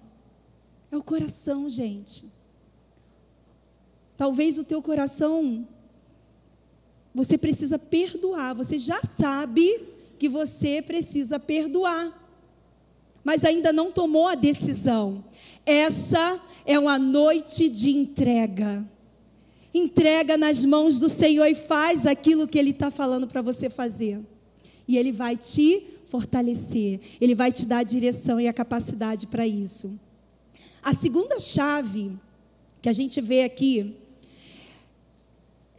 É 0.91 0.97
o 0.97 1.03
coração, 1.03 1.69
gente. 1.69 2.25
Talvez 4.17 4.59
o 4.59 4.64
teu 4.64 4.83
coração 4.83 5.67
você 7.14 7.38
precisa 7.38 7.79
perdoar. 7.79 8.55
Você 8.55 8.79
já 8.79 9.01
sabe 9.03 9.83
que 10.19 10.29
você 10.29 10.83
precisa 10.83 11.38
perdoar. 11.38 12.28
Mas 13.29 13.45
ainda 13.45 13.75
não 13.75 13.93
tomou 13.93 14.27
a 14.27 14.35
decisão. 14.35 15.23
Essa 15.67 16.41
é 16.64 16.79
uma 16.79 16.99
noite 16.99 17.69
de 17.69 17.91
entrega 17.95 18.88
entrega 19.75 20.38
nas 20.38 20.64
mãos 20.64 20.99
do 20.99 21.11
Senhor 21.11 21.45
e 21.45 21.55
faz 21.55 22.07
aquilo 22.07 22.49
que 22.49 22.59
Ele 22.59 22.71
está 22.71 22.91
falando 22.91 23.29
para 23.29 23.43
você 23.43 23.69
fazer. 23.69 24.19
E 24.88 24.97
Ele 24.97 25.12
vai 25.12 25.37
te 25.37 25.87
fortalecer, 26.07 27.01
Ele 27.21 27.35
vai 27.35 27.53
te 27.53 27.67
dar 27.67 27.81
a 27.81 27.83
direção 27.83 28.41
e 28.41 28.49
a 28.49 28.53
capacidade 28.53 29.27
para 29.27 29.47
isso. 29.47 30.01
A 30.83 30.95
segunda 30.95 31.38
chave 31.38 32.19
que 32.81 32.88
a 32.88 32.95
gente 32.95 33.21
vê 33.21 33.43
aqui 33.43 33.95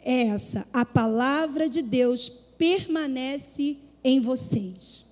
é 0.04 0.28
essa: 0.28 0.68
a 0.72 0.86
palavra 0.86 1.68
de 1.68 1.82
Deus 1.82 2.30
permanece 2.30 3.76
em 4.04 4.20
vocês. 4.20 5.04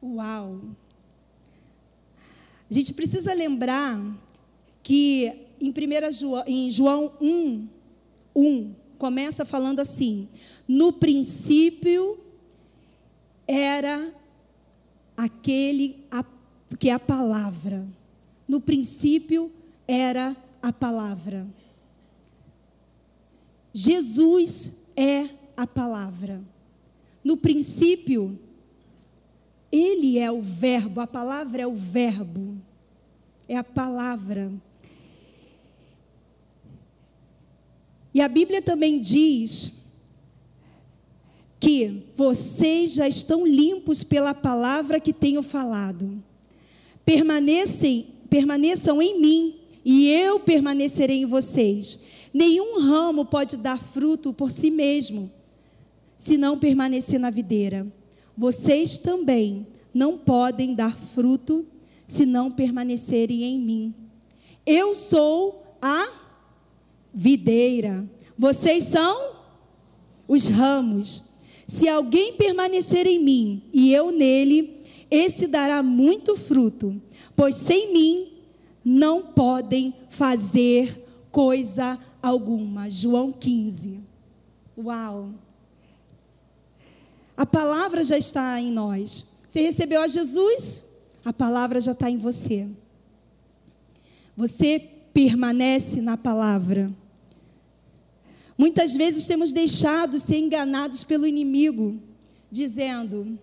Uau! 0.00 0.60
A 2.70 2.74
gente 2.74 2.92
precisa 2.92 3.32
lembrar 3.32 4.00
que 4.82 5.32
em, 5.60 5.70
1 5.70 6.12
João, 6.12 6.44
em 6.46 6.70
João 6.70 7.12
1, 7.20 7.68
1, 8.34 8.74
começa 8.98 9.44
falando 9.44 9.80
assim: 9.80 10.28
No 10.66 10.92
princípio 10.92 12.18
era 13.46 14.12
aquele 15.16 16.04
que 16.78 16.88
é 16.88 16.92
a 16.92 16.98
palavra. 16.98 17.86
No 18.46 18.60
princípio 18.60 19.50
era 19.86 20.36
a 20.62 20.72
palavra. 20.72 21.46
Jesus 23.72 24.72
é 24.96 25.28
a 25.56 25.66
palavra. 25.66 26.40
No 27.22 27.36
princípio, 27.36 28.38
ele 29.74 30.20
é 30.20 30.30
o 30.30 30.40
verbo, 30.40 31.00
a 31.00 31.06
palavra 31.06 31.62
é 31.62 31.66
o 31.66 31.74
verbo. 31.74 32.56
É 33.48 33.56
a 33.56 33.64
palavra. 33.64 34.52
E 38.14 38.20
a 38.20 38.28
Bíblia 38.28 38.62
também 38.62 39.00
diz 39.00 39.82
que 41.58 42.04
vocês 42.14 42.94
já 42.94 43.08
estão 43.08 43.44
limpos 43.44 44.04
pela 44.04 44.32
palavra 44.32 45.00
que 45.00 45.12
tenho 45.12 45.42
falado. 45.42 46.22
Permanecem, 47.04 48.06
permaneçam 48.30 49.02
em 49.02 49.20
mim 49.20 49.56
e 49.84 50.08
eu 50.08 50.38
permanecerei 50.38 51.22
em 51.22 51.26
vocês. 51.26 51.98
Nenhum 52.32 52.80
ramo 52.80 53.24
pode 53.24 53.56
dar 53.56 53.82
fruto 53.82 54.32
por 54.32 54.52
si 54.52 54.70
mesmo, 54.70 55.30
se 56.16 56.38
não 56.38 56.58
permanecer 56.58 57.18
na 57.18 57.30
videira. 57.30 57.86
Vocês 58.36 58.98
também 58.98 59.66
não 59.92 60.18
podem 60.18 60.74
dar 60.74 60.96
fruto 60.96 61.66
se 62.06 62.26
não 62.26 62.50
permanecerem 62.50 63.44
em 63.44 63.58
mim. 63.58 63.94
Eu 64.66 64.94
sou 64.94 65.62
a 65.80 66.08
videira, 67.12 68.08
Vocês 68.36 68.84
são 68.84 69.34
os 70.26 70.48
ramos. 70.48 71.30
Se 71.66 71.88
alguém 71.88 72.36
permanecer 72.36 73.06
em 73.06 73.22
mim 73.22 73.62
e 73.72 73.92
eu 73.92 74.10
nele, 74.10 74.82
esse 75.10 75.46
dará 75.46 75.82
muito 75.82 76.36
fruto, 76.36 77.00
pois 77.36 77.54
sem 77.54 77.92
mim 77.92 78.32
não 78.84 79.22
podem 79.22 79.94
fazer 80.08 81.06
coisa 81.30 81.98
alguma. 82.20 82.90
João 82.90 83.32
15. 83.32 84.00
Uau! 84.76 85.30
A 87.36 87.44
palavra 87.44 88.04
já 88.04 88.16
está 88.16 88.60
em 88.60 88.70
nós. 88.70 89.32
Você 89.46 89.62
recebeu 89.62 90.00
a 90.02 90.08
Jesus? 90.08 90.84
A 91.24 91.32
palavra 91.32 91.80
já 91.80 91.92
está 91.92 92.10
em 92.10 92.18
você. 92.18 92.68
Você 94.36 94.78
permanece 95.12 96.00
na 96.00 96.16
palavra. 96.16 96.92
Muitas 98.56 98.94
vezes 98.94 99.26
temos 99.26 99.52
deixado 99.52 100.18
ser 100.18 100.38
enganados 100.38 101.02
pelo 101.02 101.26
inimigo, 101.26 102.00
dizendo: 102.50 103.38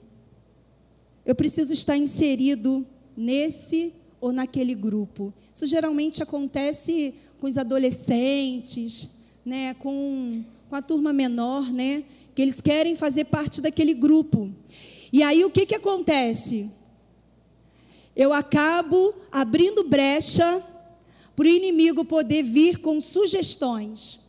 eu 1.25 1.35
preciso 1.35 1.73
estar 1.73 1.97
inserido 1.97 2.85
nesse 3.15 3.93
ou 4.19 4.31
naquele 4.31 4.73
grupo. 4.73 5.33
Isso 5.53 5.65
geralmente 5.65 6.23
acontece 6.23 7.13
com 7.39 7.47
os 7.47 7.57
adolescentes, 7.57 9.09
né, 9.45 9.73
com, 9.75 10.43
com 10.69 10.75
a 10.75 10.81
turma 10.81 11.11
menor, 11.11 11.71
né, 11.71 12.03
eles 12.41 12.61
querem 12.61 12.95
fazer 12.95 13.25
parte 13.25 13.61
daquele 13.61 13.93
grupo. 13.93 14.51
E 15.11 15.23
aí 15.23 15.43
o 15.43 15.51
que, 15.51 15.65
que 15.65 15.75
acontece? 15.75 16.69
Eu 18.15 18.33
acabo 18.33 19.13
abrindo 19.31 19.83
brecha 19.83 20.63
para 21.35 21.45
o 21.45 21.47
inimigo 21.49 22.05
poder 22.05 22.43
vir 22.43 22.77
com 22.79 22.99
sugestões 23.01 24.21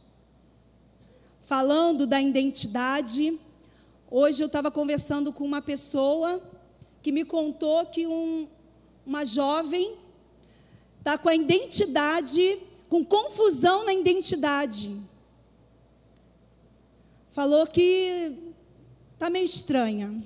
falando 1.43 2.07
da 2.07 2.19
identidade. 2.19 3.39
Hoje 4.11 4.43
eu 4.43 4.47
estava 4.47 4.71
conversando 4.71 5.33
com 5.33 5.45
uma 5.45 5.61
pessoa 5.61 6.43
que 7.03 7.13
me 7.13 7.27
contou 7.27 7.85
que 7.85 8.07
um, 8.07 8.49
uma 9.05 9.27
jovem 9.27 9.97
está 10.99 11.19
com 11.19 11.29
a 11.29 11.35
identidade, 11.35 12.59
com 12.89 13.05
confusão 13.05 13.85
na 13.85 13.93
identidade. 13.93 14.97
Falou 17.33 17.67
que 17.67 18.33
está 19.15 19.31
meio 19.31 19.47
estranha. 19.47 20.23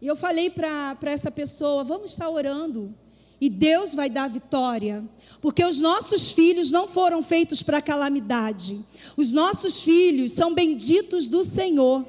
E 0.00 0.06
eu 0.06 0.14
falei 0.14 0.50
para 0.50 0.98
essa 1.04 1.30
pessoa: 1.30 1.82
vamos 1.82 2.10
estar 2.10 2.28
orando. 2.28 2.94
E 3.40 3.48
Deus 3.48 3.94
vai 3.94 4.10
dar 4.10 4.28
vitória. 4.28 5.02
Porque 5.40 5.64
os 5.64 5.80
nossos 5.80 6.30
filhos 6.32 6.70
não 6.70 6.86
foram 6.86 7.22
feitos 7.22 7.62
para 7.62 7.80
calamidade. 7.80 8.84
Os 9.16 9.32
nossos 9.32 9.82
filhos 9.82 10.32
são 10.32 10.52
benditos 10.52 11.26
do 11.26 11.42
Senhor. 11.42 12.04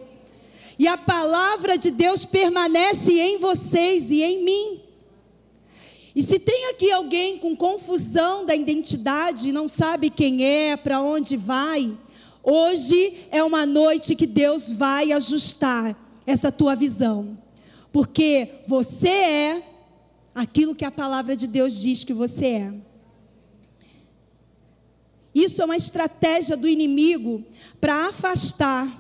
E 0.77 0.85
a 0.85 0.97
palavra 0.97 1.77
de 1.77 1.89
Deus 1.89 2.25
permanece 2.25 3.17
em 3.17 3.37
vocês 3.37 4.11
e 4.11 4.21
em 4.21 4.43
mim. 4.43 4.81
E 6.13 6.21
se 6.21 6.37
tem 6.37 6.69
aqui 6.69 6.91
alguém 6.91 7.37
com 7.37 7.55
confusão 7.55 8.45
da 8.45 8.53
identidade, 8.53 9.53
não 9.53 9.69
sabe 9.69 10.09
quem 10.09 10.43
é, 10.43 10.75
para 10.75 10.99
onde 11.01 11.37
vai, 11.37 11.97
hoje 12.43 13.27
é 13.31 13.43
uma 13.43 13.65
noite 13.65 14.15
que 14.15 14.27
Deus 14.27 14.71
vai 14.71 15.11
ajustar 15.11 15.95
essa 16.25 16.51
tua 16.51 16.75
visão. 16.75 17.37
Porque 17.91 18.63
você 18.67 19.09
é 19.09 19.63
aquilo 20.33 20.75
que 20.75 20.85
a 20.85 20.91
palavra 20.91 21.35
de 21.35 21.47
Deus 21.47 21.79
diz 21.81 22.03
que 22.03 22.13
você 22.13 22.45
é. 22.45 22.73
Isso 25.33 25.61
é 25.61 25.65
uma 25.65 25.77
estratégia 25.77 26.57
do 26.57 26.67
inimigo 26.67 27.43
para 27.79 28.07
afastar 28.07 28.99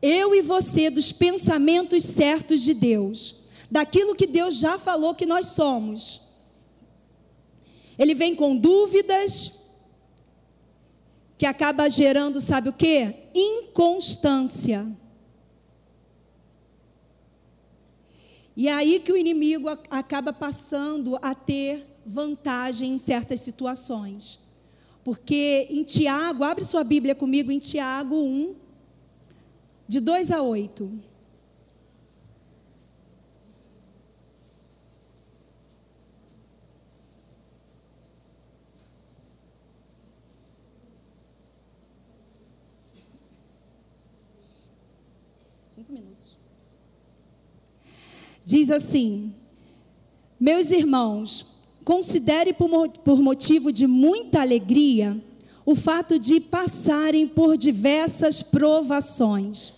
eu 0.00 0.34
e 0.34 0.42
você 0.42 0.90
dos 0.90 1.10
pensamentos 1.12 2.02
certos 2.04 2.62
de 2.62 2.72
Deus, 2.72 3.36
daquilo 3.70 4.14
que 4.14 4.26
Deus 4.26 4.56
já 4.56 4.78
falou 4.78 5.14
que 5.14 5.26
nós 5.26 5.46
somos. 5.48 6.20
Ele 7.98 8.14
vem 8.14 8.34
com 8.34 8.56
dúvidas, 8.56 9.57
que 11.38 11.46
acaba 11.46 11.88
gerando, 11.88 12.40
sabe 12.40 12.68
o 12.68 12.72
que? 12.72 13.14
Inconstância. 13.32 14.86
E 18.56 18.66
é 18.66 18.72
aí 18.72 18.98
que 18.98 19.12
o 19.12 19.16
inimigo 19.16 19.68
acaba 19.88 20.32
passando 20.32 21.16
a 21.22 21.32
ter 21.32 21.86
vantagem 22.04 22.92
em 22.92 22.98
certas 22.98 23.40
situações. 23.40 24.40
Porque 25.04 25.68
em 25.70 25.84
Tiago, 25.84 26.42
abre 26.42 26.64
sua 26.64 26.82
Bíblia 26.82 27.14
comigo 27.14 27.52
em 27.52 27.60
Tiago 27.60 28.16
1, 28.16 28.56
de 29.86 30.00
2 30.00 30.32
a 30.32 30.42
8. 30.42 31.08
Cinco 45.64 45.92
minutos. 45.92 46.36
Diz 48.48 48.70
assim: 48.70 49.34
Meus 50.40 50.70
irmãos, 50.70 51.44
considere 51.84 52.54
por, 52.54 53.20
motivo 53.20 53.70
de 53.70 53.86
muita 53.86 54.40
alegria 54.40 55.22
o 55.66 55.74
fato 55.74 56.18
de 56.18 56.40
passarem 56.40 57.28
por 57.28 57.58
diversas 57.58 58.40
provações, 58.40 59.74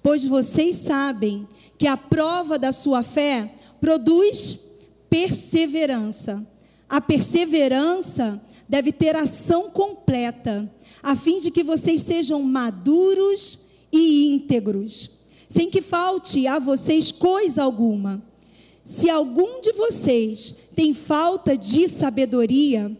pois 0.00 0.24
vocês 0.24 0.76
sabem 0.76 1.48
que 1.76 1.88
a 1.88 1.96
prova 1.96 2.60
da 2.60 2.70
sua 2.70 3.02
fé 3.02 3.56
produz 3.80 4.56
perseverança. 5.10 6.46
A 6.88 7.00
perseverança 7.00 8.40
deve 8.68 8.92
ter 8.92 9.16
ação 9.16 9.68
completa, 9.68 10.72
a 11.02 11.16
fim 11.16 11.40
de 11.40 11.50
que 11.50 11.64
vocês 11.64 12.02
sejam 12.02 12.40
maduros 12.40 13.66
e 13.92 14.28
íntegros 14.28 15.21
sem 15.52 15.68
que 15.68 15.82
falte 15.82 16.46
a 16.46 16.58
vocês 16.58 17.12
coisa 17.12 17.62
alguma. 17.62 18.22
Se 18.82 19.10
algum 19.10 19.60
de 19.60 19.72
vocês 19.72 20.56
tem 20.74 20.94
falta 20.94 21.58
de 21.58 21.86
sabedoria, 21.88 22.90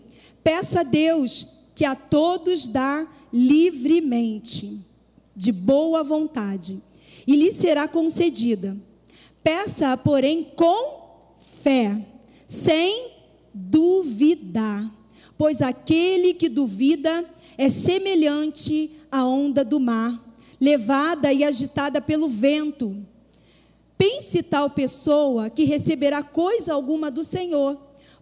peça 0.45 0.81
a 0.81 0.83
Deus 0.83 1.47
que 1.75 1.87
a 1.87 1.95
todos 1.95 2.69
dá 2.69 3.09
livremente, 3.33 4.85
de 5.35 5.51
boa 5.51 6.05
vontade, 6.05 6.83
e 7.27 7.35
lhe 7.37 7.51
será 7.55 7.89
concedida. 7.89 8.77
Peça, 9.43 9.97
porém, 9.97 10.45
com 10.55 11.39
fé, 11.63 12.07
sem 12.47 13.13
duvidar, 13.55 14.95
pois 15.39 15.63
aquele 15.63 16.35
que 16.35 16.51
duvida 16.51 17.25
é 17.57 17.71
semelhante 17.71 18.91
à 19.11 19.25
onda 19.25 19.65
do 19.65 19.81
mar 19.81 20.22
levada 20.63 21.33
e 21.33 21.43
agitada 21.43 22.01
pelo 22.01 22.29
vento. 22.29 23.05
Pense 23.99 24.45
tal 24.45 24.71
pessoa 24.71 25.51
que 25.51 25.65
receberá 25.65 26.23
coisa 26.23 26.73
alguma 26.73 27.11
do 27.11 27.25
Senhor, 27.25 27.77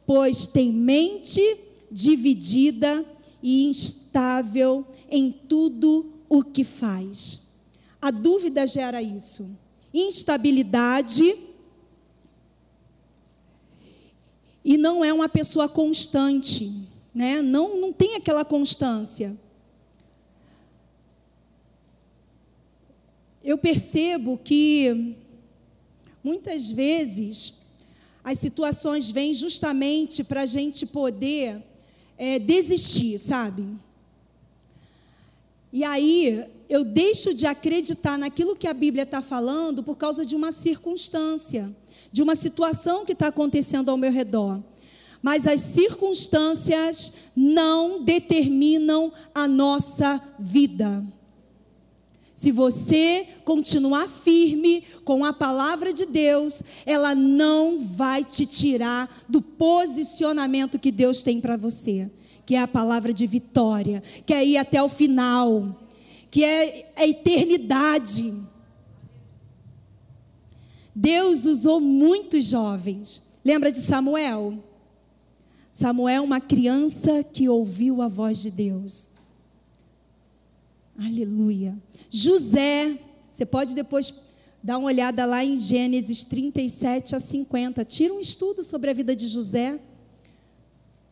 pois 0.07 0.47
tem 0.47 0.73
mente 0.73 1.59
dividida 1.93 3.05
e 3.43 3.67
instável 3.67 4.87
em 5.11 5.31
tudo 5.31 6.15
o 6.31 6.43
que 6.43 6.65
faz. 6.65 7.47
A 8.01 8.11
dúvida 8.11 8.67
gera 8.67 9.03
isso. 9.03 9.51
Instabilidade. 9.93 11.37
E 14.65 14.79
não 14.79 15.05
é 15.05 15.13
uma 15.13 15.29
pessoa 15.29 15.69
constante, 15.69 16.89
né? 17.15 17.43
Não, 17.43 17.79
não 17.79 17.93
tem 17.93 18.15
aquela 18.15 18.47
constância. 18.47 19.37
Eu 23.43 23.57
percebo 23.57 24.39
que 24.39 25.17
muitas 26.23 26.71
vezes 26.71 27.55
as 28.23 28.39
situações 28.39 29.11
vêm 29.11 29.33
justamente 29.33 30.23
para 30.23 30.43
a 30.43 30.47
gente 30.47 30.85
poder 30.85 31.63
é, 32.19 32.39
desistir, 32.39 33.19
sabe? 33.19 33.67
E 35.73 35.83
aí 35.83 36.45
eu 36.69 36.85
deixo 36.85 37.33
de 37.33 37.47
acreditar 37.47 38.19
naquilo 38.19 38.55
que 38.55 38.69
a 38.69 38.75
Bíblia 38.75 39.05
está 39.05 39.23
falando 39.23 39.83
por 39.83 39.97
causa 39.97 40.25
de 40.27 40.37
uma 40.37 40.53
circunstância, 40.53 41.75
de 42.13 42.23
uma 42.23 42.35
situação 42.35 43.07
que 43.07 43.13
está 43.13 43.29
acontecendo 43.29 43.89
ao 43.91 43.97
meu 43.97 44.13
redor. 44.13 44.63
Mas 45.23 45.47
as 45.47 45.61
circunstâncias 45.61 47.13
não 47.35 48.03
determinam 48.03 49.13
a 49.35 49.49
nossa 49.49 50.23
vida. 50.39 51.05
Se 52.41 52.51
você 52.51 53.29
continuar 53.45 54.09
firme 54.09 54.83
com 55.05 55.27
a 55.27 55.31
palavra 55.31 55.93
de 55.93 56.07
Deus, 56.07 56.63
ela 56.87 57.15
não 57.15 57.85
vai 57.85 58.25
te 58.25 58.47
tirar 58.47 59.15
do 59.29 59.43
posicionamento 59.43 60.79
que 60.79 60.91
Deus 60.91 61.23
tem 61.23 61.39
para 61.39 61.59
você, 61.59 62.11
que 62.47 62.55
é 62.55 62.63
a 62.63 62.67
palavra 62.67 63.13
de 63.13 63.27
vitória, 63.27 64.03
que 64.25 64.33
é 64.33 64.43
ir 64.43 64.57
até 64.57 64.83
o 64.83 64.89
final, 64.89 65.87
que 66.31 66.43
é 66.43 66.91
a 66.97 67.07
eternidade. 67.07 68.35
Deus 70.97 71.45
usou 71.45 71.79
muitos 71.79 72.47
jovens. 72.47 73.23
Lembra 73.45 73.71
de 73.71 73.83
Samuel? 73.83 74.65
Samuel, 75.71 76.25
uma 76.25 76.41
criança 76.41 77.23
que 77.23 77.51
ouviu 77.51 78.01
a 78.01 78.09
voz 78.09 78.41
de 78.41 78.51
Deus. 78.51 79.11
Aleluia. 80.99 81.77
José, 82.11 82.99
você 83.31 83.47
pode 83.47 83.75
depois 83.75 84.13
dar 84.63 84.79
uma 84.79 84.89
olhada 84.89 85.25
lá 85.25 85.45
em 85.45 85.57
Gênesis 85.57 86.25
37 86.25 87.15
a 87.15 87.21
50. 87.21 87.85
Tira 87.85 88.13
um 88.13 88.21
estudo 88.21 88.65
sobre 88.65 88.91
a 88.91 88.93
vida 88.93 89.15
de 89.15 89.29
José, 89.29 89.81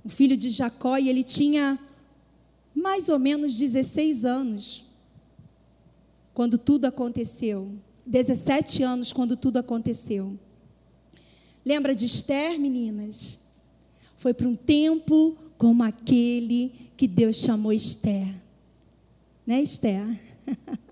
o 0.04 0.08
filho 0.08 0.36
de 0.36 0.50
Jacó, 0.50 0.98
e 0.98 1.08
ele 1.08 1.22
tinha 1.22 1.78
mais 2.74 3.08
ou 3.08 3.18
menos 3.18 3.56
16 3.56 4.24
anos 4.24 4.84
quando 6.34 6.58
tudo 6.58 6.86
aconteceu. 6.86 7.72
17 8.04 8.82
anos 8.82 9.12
quando 9.12 9.36
tudo 9.36 9.58
aconteceu. 9.58 10.38
Lembra 11.64 11.94
de 11.94 12.06
Esther, 12.06 12.58
meninas? 12.58 13.40
Foi 14.16 14.32
para 14.32 14.48
um 14.48 14.54
tempo 14.54 15.36
como 15.56 15.82
aquele 15.82 16.72
que 16.96 17.06
Deus 17.06 17.36
chamou 17.36 17.72
Esther. 17.72 18.26
Né, 19.46 19.62
Esther? 19.62 20.04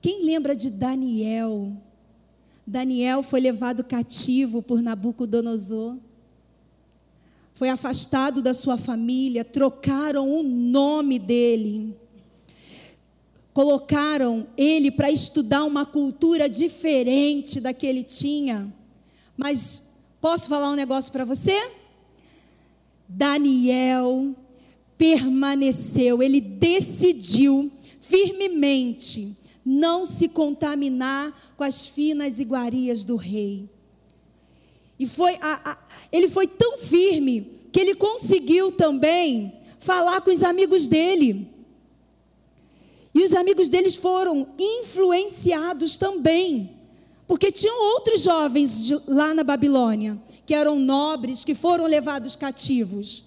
Quem 0.00 0.24
lembra 0.24 0.56
de 0.56 0.70
Daniel? 0.70 1.72
Daniel 2.66 3.22
foi 3.22 3.40
levado 3.40 3.84
cativo 3.84 4.62
por 4.62 4.80
Nabucodonosor. 4.80 5.96
Foi 7.54 7.68
afastado 7.68 8.40
da 8.40 8.54
sua 8.54 8.78
família, 8.78 9.44
trocaram 9.44 10.30
o 10.30 10.42
nome 10.42 11.18
dele. 11.18 11.94
Colocaram 13.52 14.46
ele 14.56 14.90
para 14.90 15.10
estudar 15.10 15.64
uma 15.64 15.84
cultura 15.84 16.48
diferente 16.48 17.60
da 17.60 17.74
que 17.74 17.86
ele 17.86 18.02
tinha. 18.02 18.72
Mas 19.36 19.90
posso 20.20 20.48
falar 20.48 20.70
um 20.70 20.76
negócio 20.76 21.12
para 21.12 21.26
você? 21.26 21.72
Daniel 23.06 24.34
permaneceu, 24.96 26.22
ele 26.22 26.40
decidiu 26.40 27.70
firmemente 28.00 29.36
não 29.64 30.06
se 30.06 30.28
contaminar 30.28 31.54
com 31.56 31.64
as 31.64 31.86
finas 31.86 32.38
iguarias 32.38 33.04
do 33.04 33.16
rei. 33.16 33.68
E 34.98 35.06
foi 35.06 35.36
a, 35.40 35.72
a, 35.72 35.78
ele 36.12 36.28
foi 36.28 36.46
tão 36.46 36.78
firme 36.78 37.60
que 37.72 37.80
ele 37.80 37.94
conseguiu 37.94 38.72
também 38.72 39.52
falar 39.78 40.20
com 40.20 40.30
os 40.30 40.42
amigos 40.42 40.86
dele. 40.86 41.48
E 43.14 43.24
os 43.24 43.32
amigos 43.32 43.68
deles 43.68 43.96
foram 43.96 44.46
influenciados 44.58 45.96
também, 45.96 46.70
porque 47.26 47.50
tinham 47.50 47.82
outros 47.94 48.22
jovens 48.22 48.90
lá 49.06 49.34
na 49.34 49.42
Babilônia, 49.42 50.20
que 50.46 50.54
eram 50.54 50.76
nobres, 50.76 51.44
que 51.44 51.54
foram 51.54 51.86
levados 51.86 52.36
cativos. 52.36 53.24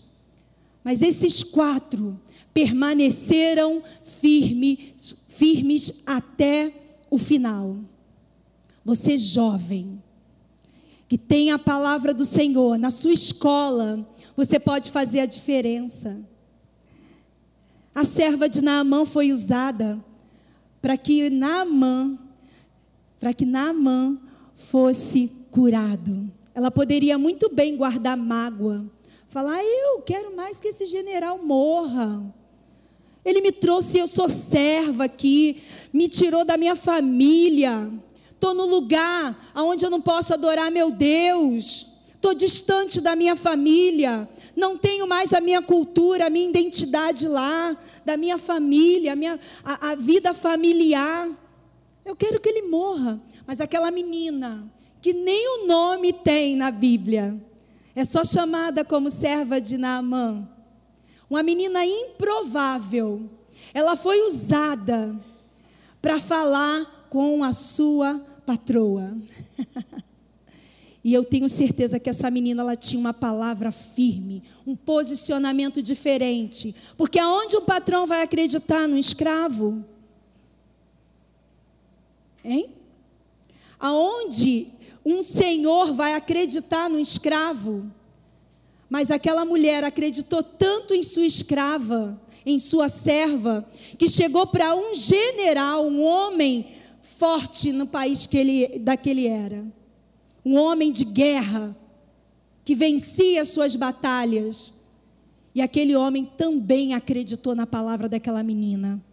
Mas 0.84 1.02
esses 1.02 1.44
quatro 1.44 2.20
permaneceram 2.54 3.82
firmes, 4.22 5.16
firmes 5.36 6.02
até 6.06 6.74
o 7.10 7.18
final. 7.18 7.78
Você 8.86 9.18
jovem, 9.18 10.02
que 11.08 11.18
tem 11.18 11.52
a 11.52 11.60
palavra 11.60 12.14
do 12.14 12.26
Senhor 12.26 12.78
na 12.78 12.92
sua 12.92 13.14
escola, 13.14 14.08
você 14.36 14.60
pode 14.60 14.92
fazer 14.92 15.20
a 15.20 15.26
diferença. 15.26 16.20
A 17.94 18.04
serva 18.04 18.50
de 18.50 18.62
Naamã 18.62 19.06
foi 19.06 19.32
usada 19.32 20.04
para 20.82 20.98
que 20.98 21.30
Naamã, 21.30 22.18
para 23.20 23.34
que 23.34 23.46
Naamã 23.46 24.18
fosse 24.56 25.32
curado. 25.52 26.32
Ela 26.56 26.72
poderia 26.72 27.18
muito 27.18 27.54
bem 27.54 27.78
guardar 27.78 28.18
mágoa, 28.18 28.86
falar: 29.28 29.64
"Eu 29.64 30.02
quero 30.02 30.36
mais 30.36 30.60
que 30.60 30.70
esse 30.70 30.86
general 30.86 31.44
morra". 31.44 32.24
Ele 33.26 33.42
me 33.42 33.52
trouxe, 33.52 33.98
eu 33.98 34.08
sou 34.08 34.28
serva 34.28 35.06
aqui, 35.06 35.64
me 35.94 36.10
tirou 36.10 36.44
da 36.44 36.58
minha 36.58 36.76
família. 36.76 37.92
Estou 38.32 38.54
no 38.54 38.66
lugar 38.66 39.52
onde 39.56 39.86
eu 39.86 39.90
não 39.90 40.02
posso 40.02 40.34
adorar 40.34 40.70
meu 40.70 40.92
Deus. 40.92 41.88
Estou 42.16 42.34
distante 42.34 43.00
da 43.00 43.16
minha 43.16 43.36
família. 43.36 44.28
Não 44.56 44.78
tenho 44.78 45.08
mais 45.08 45.34
a 45.34 45.40
minha 45.40 45.62
cultura, 45.62 46.28
a 46.28 46.30
minha 46.30 46.50
identidade 46.50 47.28
lá, 47.28 47.78
da 48.06 48.18
minha 48.18 48.38
família, 48.38 49.14
a, 49.14 49.16
minha, 49.16 49.40
a, 49.64 49.92
a 49.92 49.96
vida 49.96 50.34
familiar. 50.34 51.30
Eu 52.06 52.16
quero 52.16 52.40
que 52.42 52.50
ele 52.50 52.64
morra. 52.64 53.22
Mas 53.48 53.62
aquela 53.62 53.90
menina, 53.90 54.70
que 55.02 55.14
nem 55.14 55.48
o 55.60 55.68
nome 55.68 56.12
tem 56.12 56.56
na 56.56 56.72
Bíblia, 56.72 57.42
é 57.96 58.04
só 58.04 58.24
chamada 58.26 58.84
como 58.84 59.10
serva 59.10 59.60
de 59.62 59.78
Naamã 59.78 60.48
uma 61.34 61.42
menina 61.42 61.84
improvável, 61.84 63.28
ela 63.74 63.98
foi 63.98 64.22
usada 64.28 65.20
para 66.00 66.22
falar 66.22 67.08
com 67.10 67.44
a 67.44 67.52
sua 67.52 68.20
patroa. 68.46 69.18
e 71.04 71.12
eu 71.12 71.26
tenho 71.26 71.50
certeza 71.50 72.00
que 72.00 72.08
essa 72.08 72.30
menina 72.30 72.62
ela 72.62 72.76
tinha 72.76 73.00
uma 73.00 73.16
palavra 73.16 73.72
firme, 73.72 74.44
um 74.64 74.76
posicionamento 74.76 75.82
diferente, 75.82 76.76
porque 76.96 77.18
aonde 77.18 77.58
um 77.58 77.66
patrão 77.66 78.06
vai 78.06 78.22
acreditar 78.22 78.88
no 78.88 78.96
escravo? 78.96 79.84
Hein? 82.46 82.76
Aonde 83.80 84.68
um 85.04 85.24
senhor 85.24 85.96
vai 85.96 86.14
acreditar 86.14 86.92
no 86.92 87.00
escravo? 87.00 87.92
Mas 88.94 89.10
aquela 89.10 89.44
mulher 89.44 89.84
acreditou 89.84 90.44
tanto 90.44 90.94
em 90.94 91.02
sua 91.02 91.26
escrava, 91.26 92.22
em 92.46 92.60
sua 92.60 92.90
serva, 92.90 93.68
que 93.98 94.08
chegou 94.08 94.46
para 94.46 94.76
um 94.76 94.94
general, 94.94 95.88
um 95.88 96.04
homem 96.04 96.76
forte 97.18 97.72
no 97.72 97.88
país 97.88 98.28
que 98.28 98.38
ele, 98.38 98.78
daquele 98.78 99.26
era. 99.26 99.66
Um 100.46 100.58
homem 100.58 100.92
de 100.92 101.06
guerra, 101.06 101.76
que 102.64 102.76
vencia 102.76 103.44
suas 103.46 103.76
batalhas. 103.76 104.76
E 105.56 105.62
aquele 105.64 105.96
homem 105.96 106.24
também 106.38 106.94
acreditou 106.94 107.56
na 107.56 107.66
palavra 107.66 108.08
daquela 108.08 108.44
menina. 108.44 109.04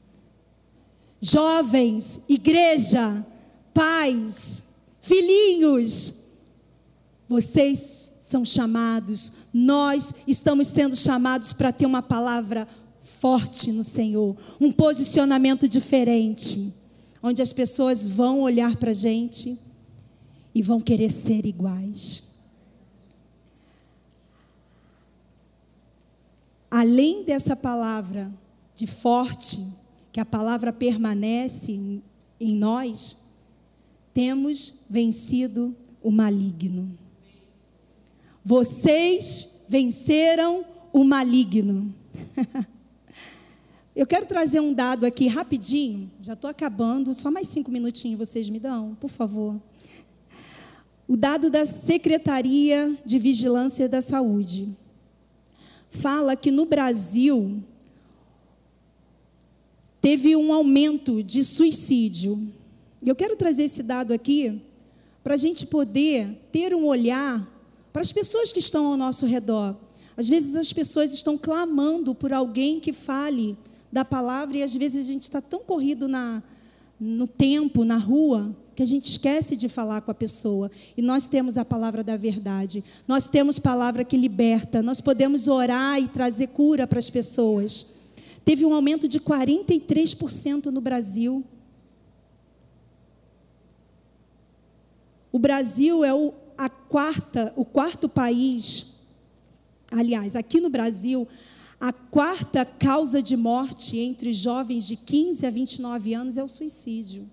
Jovens, 1.23 2.21
igreja, 2.29 3.25
pais, 3.73 4.63
filhinhos, 5.01 6.21
vocês 7.27 8.13
são 8.21 8.45
chamados, 8.45 9.40
nós 9.53 10.15
estamos 10.27 10.69
sendo 10.69 10.95
chamados 10.97 11.53
para 11.53 11.73
ter 11.73 11.87
uma 11.87 12.03
palavra 12.03 12.67
forte 13.21 13.73
no 13.73 13.85
Senhor, 13.85 14.37
um 14.61 14.73
posicionamento 14.73 15.69
diferente, 15.69 16.73
onde 17.23 17.43
as 17.43 17.53
pessoas 17.53 18.07
vão 18.07 18.41
olhar 18.41 18.77
para 18.77 18.93
a 18.93 18.95
gente 18.95 19.59
e 20.55 20.63
vão 20.63 20.81
querer 20.81 21.11
ser 21.11 21.45
iguais. 21.45 22.23
Além 26.71 27.25
dessa 27.25 27.57
palavra 27.57 28.33
de 28.77 28.87
forte, 28.87 29.63
que 30.13 30.21
a 30.21 30.25
palavra 30.25 30.73
permanece 30.73 31.73
em, 32.41 32.57
nós, 32.57 33.19
temos 34.15 34.85
vencido 34.89 35.77
o 36.03 36.11
maligno. 36.11 36.97
Vocês 38.45 39.61
venceram 39.69 40.65
o 40.93 41.05
maligno. 41.05 41.95
Eu 43.95 44.07
quero 44.07 44.25
trazer 44.25 44.61
um 44.61 44.73
dado 44.73 45.05
aqui 45.05 45.27
rapidinho, 45.27 46.11
já 46.23 46.33
estou 46.33 46.49
acabando, 46.49 47.13
só 47.13 47.31
mais 47.31 47.49
cinco 47.49 47.71
minutinhos 47.71 48.19
vocês 48.19 48.49
me 48.49 48.59
dão, 48.59 48.97
por 49.01 49.11
favor. 49.11 49.61
O 51.07 51.17
dado 51.17 51.51
da 51.51 51.67
Secretaria 51.67 52.97
de 53.05 53.19
Vigilância 53.19 53.89
da 53.89 54.01
Saúde 54.01 54.75
fala 55.91 56.37
que 56.37 56.53
no 56.53 56.65
Brasil 56.65 57.63
teve 60.01 60.37
um 60.37 60.53
aumento 60.53 61.23
de 61.23 61.45
suicídio. 61.45 62.49
Eu 63.05 63.17
quero 63.17 63.37
trazer 63.37 63.65
esse 63.65 63.83
dado 63.83 64.13
aqui 64.13 64.63
para 65.23 65.35
a 65.35 65.37
gente 65.37 65.67
poder 65.67 66.29
ter 66.53 66.75
um 66.75 66.87
olhar 66.87 67.47
para 67.93 68.03
as 68.03 68.13
pessoas 68.13 68.53
que 68.53 68.59
estão 68.59 68.87
ao 68.87 68.97
nosso 68.97 69.27
redor. 69.27 69.77
Às 70.17 70.29
vezes 70.29 70.55
as 70.55 70.73
pessoas 70.73 71.13
estão 71.13 71.39
clamando 71.39 72.15
por 72.15 72.33
alguém 72.33 72.79
que 72.79 72.93
fale 72.93 73.57
da 73.93 74.05
palavra 74.05 74.59
e 74.59 74.63
às 74.63 74.75
vezes 74.75 75.07
a 75.07 75.13
gente 75.13 75.23
está 75.23 75.41
tão 75.41 75.61
corrido 75.61 76.07
na, 76.07 76.43
no 76.99 77.27
tempo, 77.27 77.85
na 77.85 77.97
rua, 77.97 78.55
que 78.77 78.83
a 78.83 78.87
gente 78.87 79.11
esquece 79.11 79.57
de 79.57 79.69
falar 79.69 80.01
com 80.03 80.11
a 80.11 80.15
pessoa. 80.15 80.71
E 80.97 81.03
nós 81.03 81.27
temos 81.27 81.59
a 81.59 81.65
palavra 81.65 82.05
da 82.05 82.17
verdade. 82.17 82.85
Nós 83.07 83.27
temos 83.27 83.59
palavra 83.59 84.05
que 84.05 84.17
liberta. 84.17 84.83
Nós 84.83 85.01
podemos 85.01 85.49
orar 85.49 86.01
e 86.01 86.09
trazer 86.09 86.49
cura 86.49 86.87
para 86.87 86.99
as 86.99 87.11
pessoas. 87.11 87.87
Teve 88.45 88.65
um 88.65 88.75
aumento 88.75 89.09
de 89.09 89.21
43% 89.21 90.67
no 90.67 90.81
Brasil. 90.81 91.45
O 95.33 95.39
Brasil 95.39 96.05
é 96.05 96.13
o, 96.13 96.33
quarta, 96.91 97.53
o 97.57 97.65
quarto 97.65 98.09
país, 98.09 98.95
aliás, 99.93 100.35
aqui 100.35 100.61
no 100.61 100.69
Brasil, 100.69 101.27
a 101.79 101.93
quarta 101.93 102.65
causa 102.65 103.23
de 103.23 103.37
morte 103.37 103.97
entre 103.97 104.33
jovens 104.33 104.87
de 104.87 104.97
15 104.97 105.47
a 105.47 105.51
29 105.51 106.13
anos 106.13 106.37
é 106.37 106.43
o 106.43 106.49
suicídio. 106.49 107.31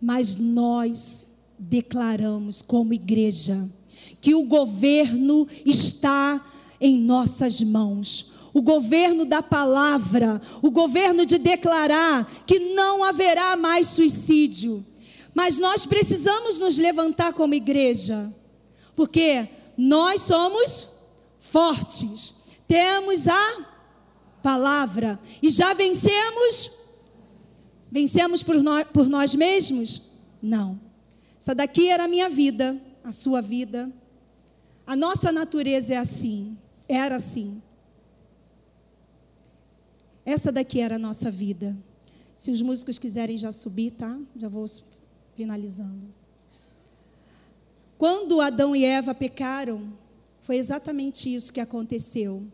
Mas 0.00 0.36
nós 0.36 1.34
declaramos 1.58 2.62
como 2.62 2.94
igreja 2.94 3.68
que 4.20 4.34
o 4.34 4.44
governo 4.44 5.46
está 5.66 6.42
em 6.80 6.96
nossas 6.96 7.60
mãos. 7.60 8.29
O 8.52 8.62
governo 8.62 9.24
da 9.24 9.42
palavra, 9.42 10.40
o 10.60 10.70
governo 10.70 11.24
de 11.24 11.38
declarar 11.38 12.30
que 12.46 12.58
não 12.74 13.04
haverá 13.04 13.56
mais 13.56 13.86
suicídio. 13.88 14.84
Mas 15.34 15.58
nós 15.58 15.86
precisamos 15.86 16.58
nos 16.58 16.76
levantar 16.76 17.32
como 17.32 17.54
igreja, 17.54 18.34
porque 18.96 19.48
nós 19.76 20.22
somos 20.22 20.88
fortes, 21.38 22.42
temos 22.66 23.26
a 23.28 23.66
palavra 24.42 25.18
e 25.42 25.50
já 25.50 25.72
vencemos. 25.72 26.78
Vencemos 27.90 28.42
por 28.42 28.62
nós, 28.62 28.84
por 28.92 29.08
nós 29.08 29.34
mesmos? 29.34 30.02
Não. 30.40 30.80
Essa 31.40 31.54
daqui 31.54 31.88
era 31.88 32.04
a 32.04 32.08
minha 32.08 32.28
vida, 32.28 32.80
a 33.02 33.10
sua 33.10 33.40
vida, 33.40 33.90
a 34.86 34.94
nossa 34.94 35.32
natureza 35.32 35.94
é 35.94 35.96
assim, 35.96 36.56
era 36.88 37.16
assim. 37.16 37.62
Essa 40.30 40.52
daqui 40.52 40.78
era 40.78 40.94
a 40.94 40.98
nossa 40.98 41.28
vida. 41.28 41.76
Se 42.36 42.52
os 42.52 42.62
músicos 42.62 43.00
quiserem 43.00 43.36
já 43.36 43.50
subir, 43.50 43.90
tá? 43.90 44.16
Já 44.36 44.48
vou 44.48 44.64
finalizando. 45.34 46.14
Quando 47.98 48.40
Adão 48.40 48.76
e 48.76 48.84
Eva 48.84 49.12
pecaram, 49.12 49.92
foi 50.38 50.56
exatamente 50.56 51.34
isso 51.34 51.52
que 51.52 51.58
aconteceu. 51.58 52.46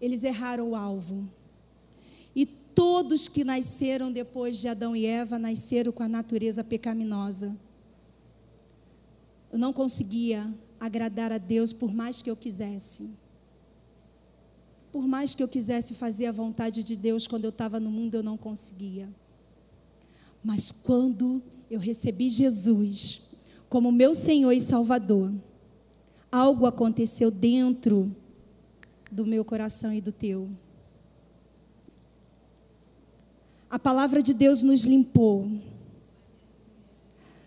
Eles 0.00 0.24
erraram 0.24 0.70
o 0.70 0.74
alvo. 0.74 1.28
E 2.34 2.44
todos 2.44 3.28
que 3.28 3.44
nasceram 3.44 4.10
depois 4.10 4.58
de 4.58 4.66
Adão 4.66 4.96
e 4.96 5.06
Eva 5.06 5.38
nasceram 5.38 5.92
com 5.92 6.02
a 6.02 6.08
natureza 6.08 6.64
pecaminosa. 6.64 7.56
Eu 9.52 9.58
não 9.60 9.72
conseguia 9.72 10.52
agradar 10.80 11.30
a 11.30 11.38
Deus 11.38 11.72
por 11.72 11.94
mais 11.94 12.22
que 12.22 12.28
eu 12.28 12.36
quisesse. 12.36 13.08
Por 14.94 15.08
mais 15.08 15.34
que 15.34 15.42
eu 15.42 15.48
quisesse 15.48 15.92
fazer 15.92 16.26
a 16.26 16.30
vontade 16.30 16.84
de 16.84 16.94
Deus 16.94 17.26
quando 17.26 17.42
eu 17.42 17.50
estava 17.50 17.80
no 17.80 17.90
mundo, 17.90 18.14
eu 18.14 18.22
não 18.22 18.36
conseguia. 18.36 19.08
Mas 20.40 20.70
quando 20.70 21.42
eu 21.68 21.80
recebi 21.80 22.30
Jesus 22.30 23.22
como 23.68 23.90
meu 23.90 24.14
Senhor 24.14 24.52
e 24.52 24.60
Salvador, 24.60 25.34
algo 26.30 26.64
aconteceu 26.64 27.28
dentro 27.28 28.14
do 29.10 29.26
meu 29.26 29.44
coração 29.44 29.92
e 29.92 30.00
do 30.00 30.12
teu. 30.12 30.48
A 33.68 33.80
palavra 33.80 34.22
de 34.22 34.32
Deus 34.32 34.62
nos 34.62 34.84
limpou 34.84 35.50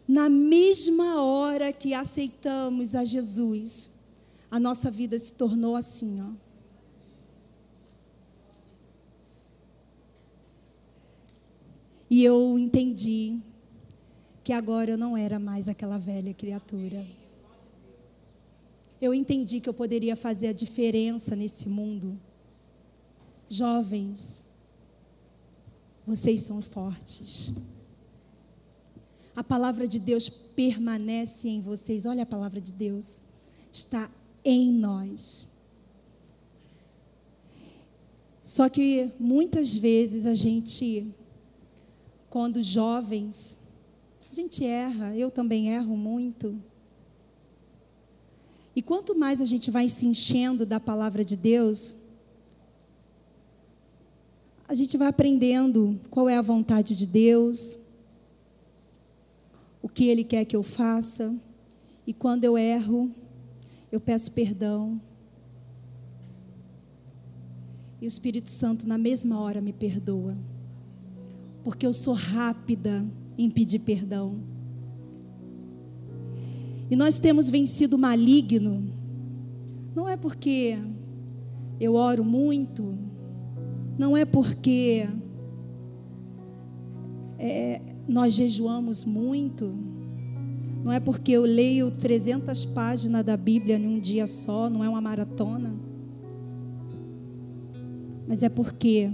na 0.05 0.27
mesma 0.27 1.21
hora 1.21 1.71
que 1.71 1.93
aceitamos 1.93 2.93
a 2.93 3.05
Jesus, 3.05 3.89
a 4.51 4.59
nossa 4.59 4.91
vida 4.91 5.17
se 5.17 5.31
tornou 5.31 5.77
assim, 5.77 6.19
ó. 6.19 6.46
E 12.09 12.23
eu 12.23 12.57
entendi 12.57 13.37
que 14.43 14.53
agora 14.53 14.91
eu 14.91 14.97
não 14.97 15.17
era 15.17 15.37
mais 15.37 15.67
aquela 15.67 15.97
velha 15.97 16.33
criatura. 16.33 17.05
Eu 19.01 19.13
entendi 19.13 19.59
que 19.59 19.69
eu 19.69 19.73
poderia 19.73 20.15
fazer 20.15 20.47
a 20.47 20.53
diferença 20.53 21.35
nesse 21.35 21.67
mundo. 21.67 22.19
Jovens, 23.49 24.45
vocês 26.05 26.43
são 26.43 26.61
fortes. 26.61 27.51
A 29.35 29.43
palavra 29.43 29.87
de 29.87 29.99
Deus 29.99 30.29
permanece 30.29 31.47
em 31.47 31.61
vocês. 31.61 32.05
Olha 32.05 32.23
a 32.23 32.25
palavra 32.25 32.59
de 32.59 32.73
Deus. 32.73 33.21
Está 33.71 34.09
em 34.43 34.71
nós. 34.71 35.47
Só 38.41 38.69
que 38.69 39.11
muitas 39.19 39.75
vezes 39.75 40.25
a 40.25 40.33
gente, 40.33 41.05
quando 42.29 42.61
jovens, 42.61 43.57
a 44.29 44.33
gente 44.33 44.65
erra, 44.65 45.15
eu 45.15 45.31
também 45.31 45.69
erro 45.69 45.95
muito. 45.95 46.59
E 48.75 48.81
quanto 48.81 49.15
mais 49.15 49.41
a 49.41 49.45
gente 49.45 49.71
vai 49.71 49.89
se 49.89 50.05
enchendo 50.05 50.65
da 50.65 50.79
palavra 50.79 51.25
de 51.25 51.35
Deus, 51.35 51.95
a 54.67 54.75
gente 54.75 54.97
vai 54.97 55.07
aprendendo 55.07 55.99
qual 56.09 56.27
é 56.27 56.37
a 56.37 56.41
vontade 56.41 56.95
de 56.95 57.07
Deus, 57.07 57.79
o 59.81 59.87
que 59.87 60.05
Ele 60.05 60.23
quer 60.23 60.45
que 60.45 60.55
eu 60.55 60.61
faça. 60.61 61.33
E 62.05 62.13
quando 62.13 62.43
eu 62.43 62.57
erro, 62.57 63.09
eu 63.91 63.99
peço 63.99 64.31
perdão. 64.31 65.01
E 68.01 68.05
o 68.05 68.07
Espírito 68.07 68.49
Santo, 68.49 68.87
na 68.87 68.97
mesma 68.97 69.39
hora, 69.39 69.59
me 69.59 69.73
perdoa. 69.73 70.37
Porque 71.67 71.85
eu 71.85 71.91
sou 71.91 72.13
rápida 72.13 73.05
em 73.37 73.49
pedir 73.49 73.79
perdão. 73.79 74.39
E 76.89 76.95
nós 76.95 77.19
temos 77.19 77.49
vencido 77.49 77.97
o 77.97 77.99
maligno, 77.99 78.89
não 79.93 80.07
é 80.07 80.15
porque 80.15 80.77
eu 81.77 81.95
oro 81.95 82.23
muito, 82.23 82.97
não 83.99 84.15
é 84.15 84.23
porque 84.23 85.09
é, 87.37 87.81
nós 88.07 88.33
jejuamos 88.33 89.03
muito. 89.03 89.69
Não 90.85 90.93
é 90.93 91.01
porque 91.01 91.33
eu 91.33 91.41
leio 91.41 91.91
300 91.91 92.63
páginas 92.63 93.25
da 93.25 93.35
Bíblia 93.35 93.75
em 93.75 93.85
um 93.85 93.99
dia 93.99 94.25
só, 94.25 94.69
não 94.69 94.85
é 94.85 94.87
uma 94.87 95.01
maratona. 95.01 95.75
Mas 98.25 98.41
é 98.41 98.47
porque 98.47 99.11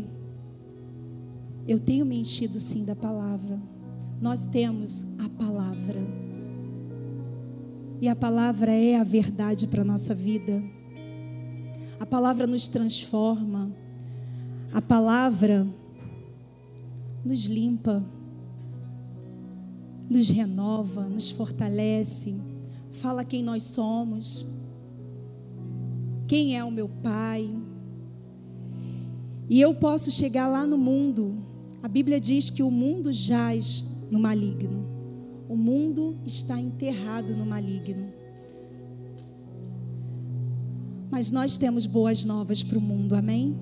eu 1.68 1.80
tenho 1.80 2.06
me 2.06 2.18
enchido 2.18 2.60
sim 2.60 2.84
da 2.84 2.96
palavra. 2.96 3.60
Nós 4.22 4.46
temos 4.46 5.06
a 5.24 5.30
palavra. 5.30 6.02
E 8.02 8.08
a 8.08 8.16
palavra 8.16 8.72
é 8.72 8.96
a 8.96 9.04
verdade 9.04 9.68
para 9.68 9.82
a 9.82 9.86
nossa 9.86 10.14
vida. 10.14 10.62
A 12.00 12.06
palavra 12.06 12.46
nos 12.46 12.68
transforma. 12.68 13.72
A 14.74 14.82
palavra 14.82 15.68
nos 17.24 17.46
limpa 17.46 18.04
nos 20.14 20.30
renova, 20.30 21.08
nos 21.08 21.32
fortalece, 21.32 22.36
fala 22.92 23.26
quem 23.26 23.42
nós 23.42 23.64
somos, 23.64 24.48
quem 26.28 26.56
é 26.56 26.64
o 26.64 26.72
meu 26.72 26.88
Pai. 26.88 27.50
E 29.50 29.60
eu 29.60 29.74
posso 29.74 30.12
chegar 30.12 30.48
lá 30.48 30.66
no 30.66 30.78
mundo. 30.78 31.36
A 31.84 31.88
Bíblia 31.90 32.18
diz 32.18 32.50
que 32.50 32.64
o 32.64 32.72
mundo 32.72 33.12
jaz 33.12 33.84
no 34.10 34.18
maligno. 34.18 34.88
O 35.50 35.56
mundo 35.58 36.18
está 36.26 36.58
enterrado 36.58 37.36
no 37.36 37.46
maligno. 37.46 38.08
Mas 41.12 41.30
nós 41.30 41.58
temos 41.58 41.86
boas 41.86 42.24
novas 42.24 42.64
para 42.64 42.78
o 42.78 42.82
mundo, 42.82 43.16
amém? 43.16 43.54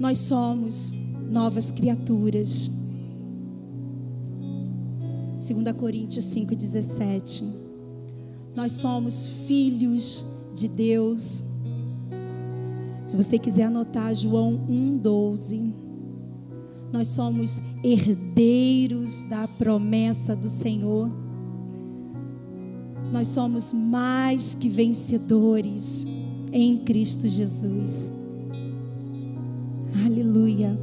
Nós 0.00 0.18
somos 0.18 0.92
novas 1.30 1.70
criaturas. 1.70 2.68
2 5.38 5.76
Coríntios 5.78 6.26
5,17. 6.26 7.44
Nós 8.56 8.72
somos 8.72 9.28
filhos 9.46 10.24
de 10.54 10.66
Deus. 10.66 11.44
Se 13.12 13.16
você 13.16 13.38
quiser 13.38 13.64
anotar, 13.64 14.14
João 14.14 14.58
1,12. 14.70 15.70
Nós 16.90 17.08
somos 17.08 17.60
herdeiros 17.84 19.24
da 19.24 19.46
promessa 19.46 20.34
do 20.34 20.48
Senhor. 20.48 21.10
Nós 23.12 23.28
somos 23.28 23.70
mais 23.70 24.54
que 24.54 24.66
vencedores 24.66 26.06
em 26.50 26.78
Cristo 26.78 27.28
Jesus. 27.28 28.10
Aleluia. 30.06 30.74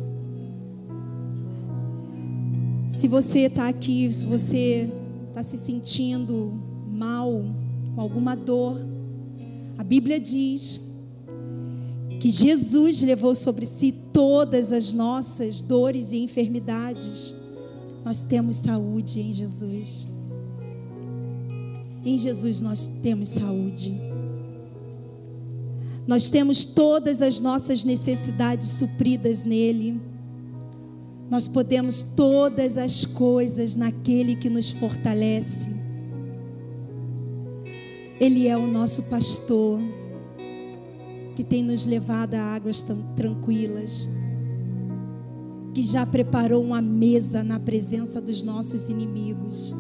Se 2.91 3.07
você 3.07 3.39
está 3.47 3.67
aqui, 3.67 4.11
se 4.11 4.27
você 4.27 4.87
está 5.29 5.41
se 5.41 5.57
sentindo 5.57 6.53
mal, 6.91 7.43
com 7.95 8.01
alguma 8.01 8.35
dor, 8.35 8.79
a 9.79 9.83
Bíblia 9.83 10.19
diz 10.19 10.88
que 12.19 12.29
Jesus 12.29 13.01
levou 13.01 13.33
sobre 13.33 13.65
si 13.65 13.93
todas 13.93 14.73
as 14.73 14.91
nossas 14.91 15.61
dores 15.61 16.11
e 16.11 16.17
enfermidades. 16.17 17.33
Nós 18.03 18.21
temos 18.23 18.57
saúde 18.57 19.21
em 19.21 19.31
Jesus. 19.31 20.05
Em 22.03 22.17
Jesus 22.17 22.61
nós 22.61 22.87
temos 22.87 23.29
saúde. 23.29 23.97
Nós 26.05 26.29
temos 26.29 26.65
todas 26.65 27.21
as 27.21 27.39
nossas 27.39 27.85
necessidades 27.85 28.67
supridas 28.67 29.45
nele. 29.45 30.01
Nós 31.29 31.47
podemos 31.47 32.03
todas 32.03 32.77
as 32.77 33.05
coisas 33.05 33.77
naquele 33.77 34.35
que 34.35 34.49
nos 34.49 34.71
fortalece. 34.71 35.69
Ele 38.19 38.47
é 38.47 38.57
o 38.57 38.67
nosso 38.67 39.03
pastor 39.03 39.79
que 41.39 41.43
tem 41.45 41.63
nos 41.63 41.85
levado 41.85 42.33
a 42.33 42.41
águas 42.41 42.81
tão 42.81 43.01
tranquilas, 43.15 44.09
que 45.73 45.81
já 45.81 46.05
preparou 46.05 46.61
uma 46.61 46.81
mesa 46.81 47.41
na 47.41 47.57
presença 47.57 48.19
dos 48.19 48.43
nossos 48.43 48.89
inimigos. 48.89 49.73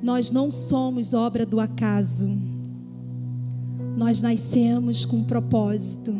Nós 0.00 0.30
não 0.30 0.52
somos 0.52 1.14
obra 1.14 1.44
do 1.44 1.58
acaso. 1.58 2.30
Nós 3.96 4.22
nascemos 4.22 5.04
com 5.04 5.16
um 5.16 5.24
propósito. 5.24 6.14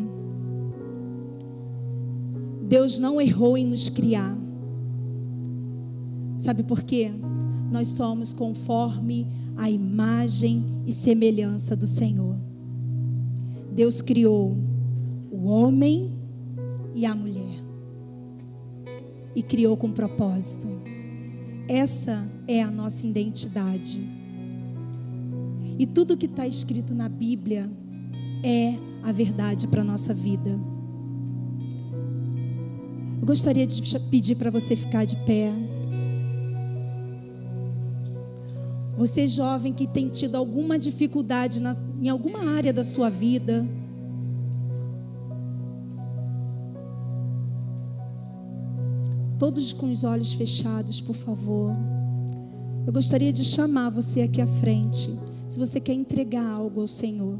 Deus 2.67 2.99
não 2.99 3.21
errou 3.21 3.57
em 3.57 3.65
nos 3.65 3.87
criar. 3.87 4.37
Sabe 6.37 6.63
por 6.63 6.83
quê? 6.83 7.13
Nós 7.71 7.87
somos 7.87 8.33
conforme 8.33 9.25
a 9.55 9.69
imagem 9.69 10.65
e 10.85 10.91
semelhança 10.91 11.77
do 11.77 11.87
Senhor. 11.87 12.43
Deus 13.73 14.01
criou 14.01 14.55
o 15.31 15.45
homem 15.45 16.11
e 16.93 17.05
a 17.05 17.15
mulher. 17.15 17.63
E 19.35 19.41
criou 19.41 19.75
com 19.75 19.91
propósito. 19.91 20.67
Essa 21.67 22.23
é 22.47 22.61
a 22.61 22.69
nossa 22.69 23.07
identidade. 23.07 23.99
E 25.79 25.87
tudo 25.87 26.15
que 26.15 26.27
está 26.27 26.45
escrito 26.45 26.93
na 26.93 27.09
Bíblia 27.09 27.67
é 28.43 28.77
a 29.01 29.11
verdade 29.11 29.67
para 29.67 29.81
a 29.81 29.85
nossa 29.85 30.13
vida. 30.13 30.51
Eu 33.19 33.25
gostaria 33.25 33.65
de 33.65 33.81
pedir 34.11 34.35
para 34.35 34.51
você 34.51 34.75
ficar 34.75 35.05
de 35.05 35.15
pé. 35.25 35.51
Você 38.97 39.27
jovem 39.27 39.73
que 39.73 39.87
tem 39.87 40.07
tido 40.07 40.35
alguma 40.35 40.77
dificuldade 40.77 41.59
na, 41.59 41.75
em 42.01 42.09
alguma 42.09 42.51
área 42.51 42.71
da 42.71 42.83
sua 42.83 43.09
vida. 43.09 43.67
Todos 49.39 49.73
com 49.73 49.89
os 49.89 50.03
olhos 50.03 50.33
fechados, 50.33 51.01
por 51.01 51.15
favor. 51.15 51.71
Eu 52.85 52.93
gostaria 52.93 53.33
de 53.33 53.43
chamar 53.43 53.89
você 53.89 54.21
aqui 54.21 54.41
à 54.41 54.47
frente. 54.47 55.17
Se 55.47 55.57
você 55.57 55.79
quer 55.79 55.93
entregar 55.93 56.45
algo 56.45 56.81
ao 56.81 56.87
Senhor. 56.87 57.37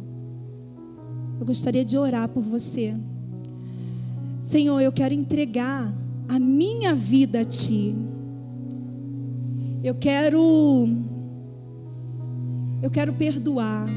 Eu 1.40 1.46
gostaria 1.46 1.86
de 1.86 1.98
orar 1.98 2.30
por 2.30 2.42
você. 2.42 2.96
Senhor, 4.40 4.80
eu 4.82 4.92
quero 4.92 5.14
entregar 5.14 5.94
a 6.28 6.40
minha 6.40 6.96
vida 6.96 7.42
a 7.42 7.46
Ti. 7.46 7.96
Eu 9.84 9.96
quero 9.96 10.88
eu 12.84 12.92
quero 12.92 13.14
perdoar. 13.14 13.88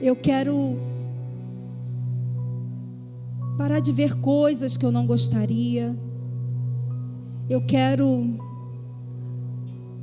Eu 0.00 0.16
quero 0.16 0.78
parar 3.58 3.80
de 3.80 3.92
ver 3.92 4.18
coisas 4.18 4.74
que 4.74 4.86
eu 4.86 4.90
não 4.90 5.06
gostaria. 5.06 5.94
Eu 7.50 7.60
quero 7.66 8.38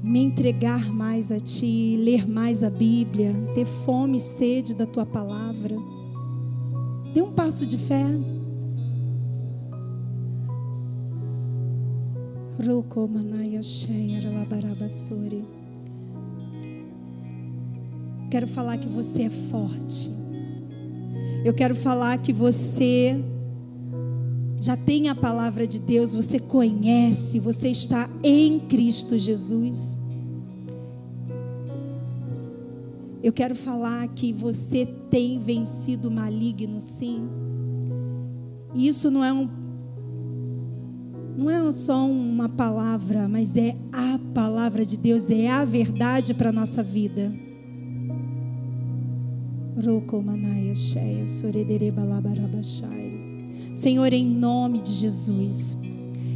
me 0.04 0.20
entregar 0.20 0.88
mais 0.94 1.32
a 1.32 1.40
Ti, 1.40 1.98
ler 1.98 2.28
mais 2.30 2.64
a 2.64 2.70
Bíblia, 2.70 3.34
ter 3.56 3.66
fome 3.66 4.18
e 4.18 4.20
sede 4.20 4.76
da 4.76 4.86
Tua 4.86 5.06
palavra. 5.06 5.76
Dê 7.12 7.24
um 7.24 7.32
passo 7.32 7.66
de 7.66 7.80
fé. 7.80 8.06
Rokomanaya 12.64 13.64
Sheya 13.64 14.30
Labarabasuri. 14.30 15.61
Quero 18.32 18.48
falar 18.48 18.78
que 18.78 18.88
você 18.88 19.24
é 19.24 19.30
forte. 19.30 20.10
Eu 21.44 21.54
quero 21.54 21.76
falar 21.76 22.18
que 22.18 22.32
você 22.32 23.22
já 24.58 24.78
tem 24.78 25.10
a 25.10 25.16
palavra 25.16 25.68
de 25.68 25.78
Deus, 25.78 26.14
você 26.14 26.40
conhece, 26.40 27.40
você 27.40 27.68
está 27.68 28.10
em 28.24 28.58
Cristo 28.58 29.18
Jesus. 29.18 29.98
Eu 33.22 33.34
quero 33.34 33.54
falar 33.54 34.08
que 34.08 34.32
você 34.32 34.86
tem 35.10 35.38
vencido 35.38 36.08
o 36.08 36.12
maligno, 36.12 36.80
sim. 36.80 37.28
E 38.74 38.88
isso 38.88 39.12
não 39.12 39.26
é 39.26 39.34
um 39.34 39.50
não 41.38 41.50
é 41.50 41.70
só 41.74 42.08
uma 42.08 42.48
palavra, 42.48 43.28
mas 43.28 43.58
é 43.58 43.76
a 43.92 44.18
palavra 44.34 44.86
de 44.86 44.96
Deus, 44.96 45.30
é 45.30 45.50
a 45.50 45.66
verdade 45.66 46.34
para 46.34 46.48
a 46.48 46.54
nossa 46.54 46.82
vida. 46.82 47.51
Senhor, 53.74 54.12
em 54.12 54.26
nome 54.26 54.82
de 54.82 54.92
Jesus, 54.92 55.78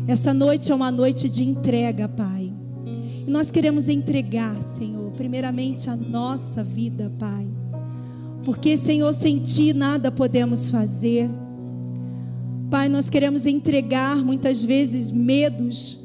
essa 0.07 0.33
noite 0.33 0.71
é 0.71 0.75
uma 0.75 0.89
noite 0.89 1.27
de 1.29 1.43
entrega, 1.43 2.07
Pai. 2.07 2.53
E 2.85 3.29
nós 3.29 3.51
queremos 3.51 3.89
entregar, 3.89 4.61
Senhor, 4.61 5.11
primeiramente 5.11 5.89
a 5.89 5.97
nossa 5.97 6.63
vida, 6.63 7.11
Pai. 7.19 7.45
Porque, 8.45 8.77
Senhor, 8.77 9.11
sem 9.13 9.39
Ti 9.39 9.73
nada 9.73 10.11
podemos 10.11 10.69
fazer. 10.69 11.29
Pai, 12.69 12.87
nós 12.87 13.09
queremos 13.09 13.45
entregar 13.45 14.15
muitas 14.23 14.63
vezes 14.63 15.11
medos 15.11 15.99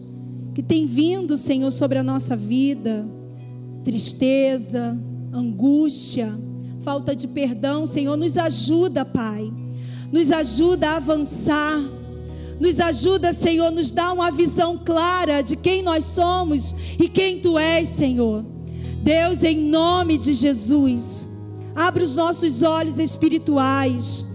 que 0.52 0.64
têm 0.64 0.84
vindo, 0.84 1.36
Senhor, 1.36 1.70
sobre 1.70 1.98
a 1.98 2.02
nossa 2.02 2.36
vida, 2.36 3.06
tristeza, 3.84 4.98
angústia 5.32 6.49
falta 6.82 7.14
de 7.14 7.28
perdão, 7.28 7.86
Senhor, 7.86 8.16
nos 8.16 8.36
ajuda, 8.36 9.04
Pai. 9.04 9.52
Nos 10.10 10.30
ajuda 10.30 10.90
a 10.90 10.96
avançar. 10.96 11.78
Nos 12.58 12.78
ajuda, 12.78 13.32
Senhor, 13.32 13.70
nos 13.70 13.90
dá 13.90 14.12
uma 14.12 14.30
visão 14.30 14.78
clara 14.78 15.42
de 15.42 15.56
quem 15.56 15.82
nós 15.82 16.04
somos 16.04 16.74
e 16.98 17.08
quem 17.08 17.40
tu 17.40 17.58
és, 17.58 17.88
Senhor. 17.88 18.44
Deus, 19.02 19.42
em 19.42 19.56
nome 19.56 20.18
de 20.18 20.34
Jesus, 20.34 21.26
abre 21.74 22.02
os 22.02 22.16
nossos 22.16 22.62
olhos 22.62 22.98
espirituais. 22.98 24.26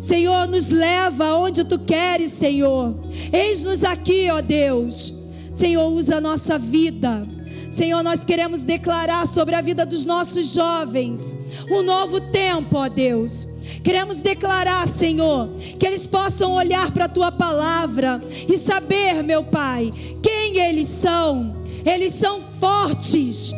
Senhor, 0.00 0.46
nos 0.48 0.70
leva 0.70 1.26
aonde 1.26 1.64
tu 1.64 1.78
queres, 1.78 2.32
Senhor. 2.32 2.94
Eis-nos 3.32 3.84
aqui, 3.84 4.30
ó 4.30 4.40
Deus. 4.40 5.14
Senhor, 5.52 5.86
usa 5.92 6.16
a 6.16 6.20
nossa 6.20 6.58
vida 6.58 7.26
Senhor, 7.74 8.04
nós 8.04 8.24
queremos 8.24 8.62
declarar 8.62 9.26
sobre 9.26 9.56
a 9.56 9.60
vida 9.60 9.84
dos 9.84 10.04
nossos 10.04 10.46
jovens 10.46 11.36
um 11.68 11.82
novo 11.82 12.20
tempo, 12.20 12.76
ó 12.78 12.88
Deus. 12.88 13.48
Queremos 13.82 14.20
declarar, 14.20 14.86
Senhor, 14.86 15.48
que 15.76 15.84
eles 15.84 16.06
possam 16.06 16.52
olhar 16.52 16.92
para 16.92 17.06
a 17.06 17.08
tua 17.08 17.32
palavra 17.32 18.22
e 18.48 18.56
saber, 18.56 19.24
meu 19.24 19.42
Pai, 19.42 19.90
quem 20.22 20.56
eles 20.58 20.86
são. 20.86 21.56
Eles 21.84 22.12
são 22.12 22.40
fortes. 22.60 23.52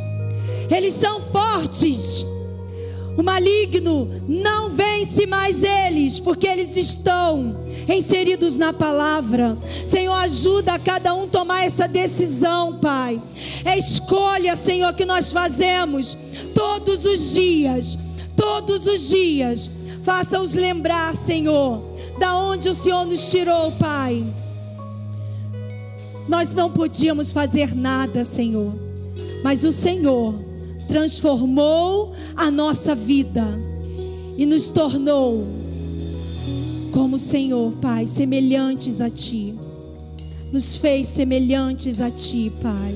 Eles 0.75 0.95
são 0.95 1.21
fortes. 1.21 2.25
O 3.19 3.23
maligno 3.23 4.23
não 4.27 4.71
vence 4.71 5.27
mais 5.27 5.63
eles, 5.63 6.19
porque 6.19 6.47
eles 6.47 6.75
estão 6.75 7.59
inseridos 7.89 8.57
na 8.57 8.73
palavra. 8.73 9.57
Senhor, 9.87 10.15
ajuda 10.15 10.75
a 10.75 10.79
cada 10.79 11.15
um 11.15 11.27
tomar 11.27 11.65
essa 11.65 11.87
decisão, 11.87 12.79
Pai. 12.79 13.21
É 13.65 13.79
escolha, 13.79 14.57
Senhor, 14.57 14.93
que 14.95 15.05
nós 15.05 15.31
fazemos 15.31 16.17
todos 16.55 17.05
os 17.05 17.33
dias. 17.33 17.97
Todos 18.37 18.87
os 18.87 19.09
dias. 19.09 19.71
Faça-os 20.03 20.53
lembrar, 20.53 21.17
Senhor, 21.17 21.83
da 22.19 22.37
onde 22.37 22.69
o 22.69 22.75
Senhor 22.75 23.05
nos 23.05 23.31
tirou, 23.31 23.73
Pai. 23.73 24.25
Nós 26.29 26.55
não 26.55 26.71
podíamos 26.71 27.31
fazer 27.31 27.75
nada, 27.75 28.25
Senhor, 28.25 28.75
mas 29.45 29.63
o 29.63 29.71
Senhor 29.71 30.35
transformou 30.89 32.13
a 32.37 32.51
nossa 32.51 32.95
vida 32.95 33.45
e 34.37 34.45
nos 34.45 34.69
tornou 34.69 35.47
como 36.97 37.17
o 37.17 37.19
Senhor, 37.19 37.73
Pai, 37.73 38.07
semelhantes 38.07 39.03
a 39.03 39.11
Ti. 39.11 39.55
Nos 40.51 40.77
fez 40.77 41.07
semelhantes 41.09 42.01
a 42.01 42.11
Ti, 42.11 42.51
Pai. 42.63 42.95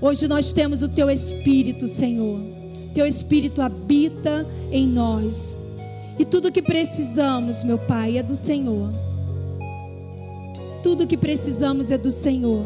Hoje 0.00 0.26
nós 0.26 0.52
temos 0.52 0.82
o 0.82 0.88
Teu 0.88 1.08
Espírito, 1.08 1.86
Senhor. 1.86 2.40
Teu 2.92 3.06
Espírito 3.06 3.62
habita 3.62 4.44
em 4.72 4.88
nós. 4.88 5.56
E 6.18 6.24
tudo 6.24 6.50
que 6.50 6.60
precisamos, 6.60 7.62
meu 7.62 7.78
Pai, 7.78 8.18
é 8.18 8.24
do 8.24 8.34
Senhor. 8.34 8.90
Tudo 10.82 11.06
que 11.06 11.16
precisamos 11.16 11.92
é 11.92 11.96
do 11.96 12.10
Senhor. 12.10 12.64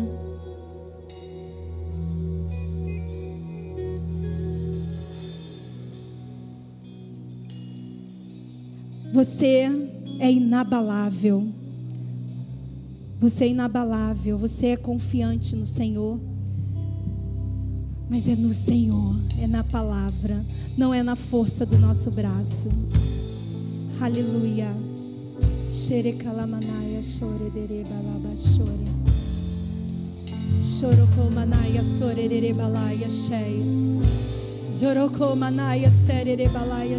Você 9.13 9.98
é 10.19 10.31
inabalável. 10.31 11.49
Você 13.21 13.45
é 13.45 13.49
inabalável, 13.49 14.39
você 14.39 14.69
é 14.69 14.77
confiante 14.77 15.57
no 15.57 15.67
Senhor. 15.67 16.21
Mas 18.11 18.29
é 18.29 18.37
no 18.37 18.55
Senhor, 18.55 19.17
é 19.41 19.47
na 19.47 19.63
palavra, 19.65 20.43
não 20.77 20.95
é 20.95 21.03
na 21.03 21.15
força 21.15 21.67
do 21.67 21.79
nosso 21.79 22.11
braço. 22.11 22.69
Aleluia. 24.01 24.73
Xere 25.73 26.15
kalamanaya 26.15 27.03
chore 27.03 27.51
dere 27.51 27.85
balaba 27.85 28.35
sore 28.35 28.73
dere 32.29 32.55
balaya 32.55 33.11
dere 36.25 36.49
balaya. 36.49 36.99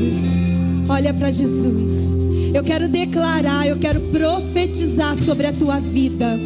Queridos, 0.00 0.38
olha 0.88 1.12
para 1.12 1.30
Jesus. 1.30 2.10
Eu 2.54 2.64
quero 2.64 2.88
declarar, 2.88 3.66
eu 3.66 3.76
quero 3.76 4.00
profetizar 4.00 5.14
sobre 5.14 5.46
a 5.46 5.52
tua 5.52 5.78
vida 5.78 6.38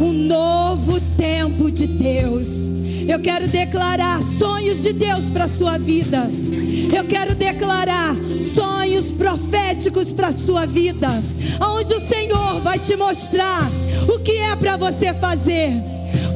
um 0.00 0.12
novo 0.12 1.00
tempo 1.16 1.70
de 1.72 1.88
Deus. 1.88 2.64
Eu 3.08 3.18
quero 3.18 3.48
declarar 3.48 4.22
sonhos 4.22 4.82
de 4.82 4.92
Deus 4.92 5.28
para 5.28 5.44
a 5.44 5.48
sua 5.48 5.76
vida. 5.76 6.30
Eu 6.96 7.04
quero 7.04 7.34
declarar 7.34 8.14
sonhos 8.54 9.10
proféticos 9.10 10.12
para 10.12 10.28
a 10.28 10.32
sua 10.32 10.64
vida, 10.64 11.08
onde 11.60 11.92
o 11.92 12.00
Senhor 12.00 12.60
vai 12.60 12.78
te 12.78 12.94
mostrar 12.96 13.68
o 14.08 14.20
que 14.20 14.38
é 14.38 14.54
para 14.54 14.76
você 14.76 15.12
fazer, 15.14 15.72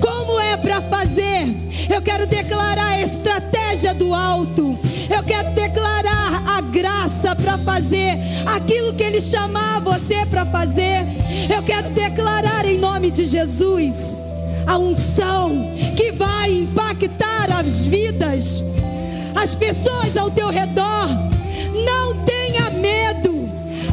como 0.01 0.41
é 0.41 0.57
para 0.57 0.83
fazer. 0.83 1.47
Eu 1.89 2.03
quero 2.03 2.27
declarar 2.27 2.95
a 2.95 3.03
estratégia 3.03 3.95
do 3.95 4.13
alto. 4.13 4.77
Eu 5.09 5.23
quero 5.23 5.51
declarar 5.51 6.43
a 6.57 6.61
graça 6.61 7.37
para 7.37 7.57
fazer 7.59 8.19
aquilo 8.47 8.95
que 8.95 9.03
Ele 9.03 9.21
chamar 9.21 9.81
você 9.81 10.25
para 10.27 10.47
fazer. 10.47 11.07
Eu 11.55 11.63
quero 11.63 11.91
declarar 11.91 12.65
em 12.65 12.79
nome 12.79 13.11
de 13.11 13.27
Jesus 13.27 14.17
a 14.67 14.79
unção 14.79 15.71
que 15.97 16.11
vai 16.13 16.51
impactar 16.51 17.53
as 17.59 17.85
vidas, 17.87 18.65
as 19.35 19.55
pessoas 19.55 20.17
ao 20.17 20.31
teu 20.31 20.49
redor. 20.49 21.09
Não 21.85 22.15
tenha 22.25 22.71
medo. 22.71 23.47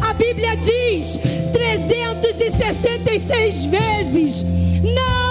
A 0.08 0.14
Bíblia 0.14 0.56
diz 0.58 1.20
366 1.52 3.66
vezes: 3.66 4.46
não 4.84 5.31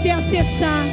poder 0.00 0.12
acessar. 0.12 0.84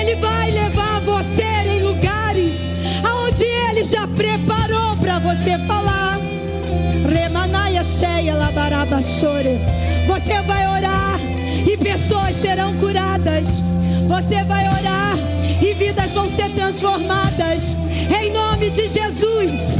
Ele 0.00 0.16
vai 0.16 0.50
levar 0.50 1.00
você 1.00 1.44
em 1.68 1.82
lugares 1.82 2.68
aonde 3.04 3.44
ele 3.44 3.84
já 3.84 4.06
preparou 4.08 4.96
para 4.96 5.20
você 5.20 5.56
falar. 5.58 6.18
Remanaia 7.08 7.84
cheia, 7.84 8.34
labaraba 8.34 9.00
chore. 9.00 9.58
Você 10.08 10.42
vai 10.42 10.66
orar 10.68 11.20
e 11.66 11.76
pessoas 11.76 12.34
serão 12.34 12.74
curadas. 12.78 13.62
Você 14.08 14.42
vai 14.44 14.66
orar 14.66 15.16
e 15.62 15.72
vidas 15.74 16.12
vão 16.12 16.28
ser 16.28 16.50
transformadas. 16.50 17.76
Em 18.20 18.32
nome 18.32 18.70
de 18.70 18.88
Jesus. 18.88 19.78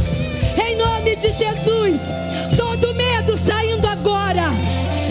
Em 0.57 0.75
nome 0.77 1.15
de 1.17 1.31
Jesus. 1.33 2.13
Todo 2.55 2.93
medo 2.93 3.37
saindo 3.37 3.85
agora. 3.87 4.45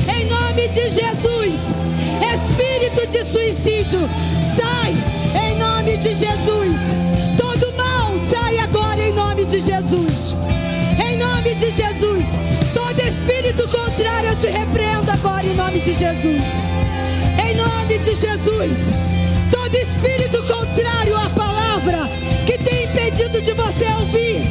Em 0.09 0.25
nome 0.25 0.69
de 0.69 0.89
Jesus. 0.89 1.75
Espírito 2.21 2.68
de 3.07 3.25
suicídio, 3.25 4.01
sai 4.57 4.95
em 5.35 5.57
nome 5.59 5.97
de 5.99 6.15
Jesus. 6.15 6.95
Todo 7.37 7.73
mal 7.77 8.13
sai 8.31 8.59
agora 8.59 9.01
em 9.01 9.13
nome 9.13 9.45
de 9.45 9.61
Jesus. 9.61 10.35
Em 10.99 11.17
nome 11.17 11.55
de 11.55 11.71
Jesus. 11.71 12.39
Todo 12.75 13.01
espírito 13.01 13.69
contrário 13.69 14.31
eu 14.31 14.37
te 14.37 14.49
repreendo 14.49 15.11
agora 15.11 15.47
em 15.47 15.55
nome 15.55 15.81
de 15.81 15.93
Jesus. 15.93 16.61
Em 17.39 17.55
nome 17.55 17.99
de 17.99 18.15
Jesus. 18.15 18.93
Todo 19.51 19.75
espírito 19.77 20.43
contrário 20.43 21.17
à 21.17 21.31
palavra 21.31 22.09
que 22.47 22.59
tem 22.59 22.85
impedido 22.85 23.41
de 23.41 23.53
você 23.53 23.87
ouvir 23.99 24.43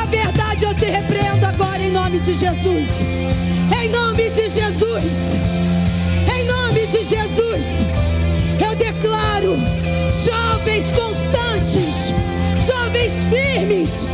a 0.00 0.06
verdade 0.06 0.64
eu 0.64 0.74
te 0.74 0.86
repreendo 0.86 1.46
agora 1.46 1.82
em 1.82 1.90
nome 1.90 2.20
de 2.20 2.34
Jesus. 2.34 3.04
Em 3.82 3.88
nome 3.88 4.30
de 4.30 4.48
Jesus. 4.48 5.36
De 6.90 7.02
Jesus, 7.02 7.84
eu 8.64 8.76
declaro 8.76 9.56
jovens 10.24 10.92
constantes, 10.92 12.12
jovens 12.64 13.24
firmes, 13.24 14.06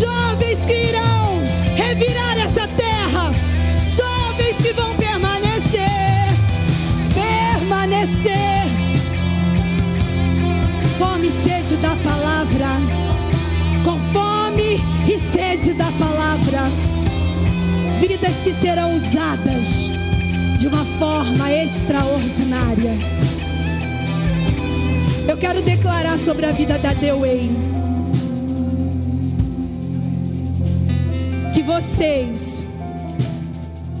jovens 0.00 0.58
que 0.66 0.88
irão 0.88 1.42
revirar 1.76 2.38
essa 2.38 2.66
terra, 2.68 3.30
jovens 3.94 4.56
que 4.56 4.72
vão 4.72 4.94
permanecer, 4.94 6.26
permanecer. 7.12 8.66
Fome 10.98 11.28
e 11.28 11.30
sede 11.30 11.76
da 11.76 11.94
palavra, 11.96 12.68
com 13.84 14.00
fome 14.10 14.80
e 15.06 15.36
sede 15.36 15.74
da 15.74 15.90
palavra, 15.98 16.70
vidas 18.00 18.36
que 18.36 18.54
serão 18.54 18.96
usadas 18.96 20.05
de 20.58 20.66
uma 20.66 20.84
forma 20.98 21.52
extraordinária. 21.52 22.92
Eu 25.28 25.36
quero 25.36 25.60
declarar 25.60 26.18
sobre 26.18 26.46
a 26.46 26.52
vida 26.52 26.78
da 26.78 26.94
Dewey 26.94 27.50
que 31.52 31.62
vocês, 31.62 32.64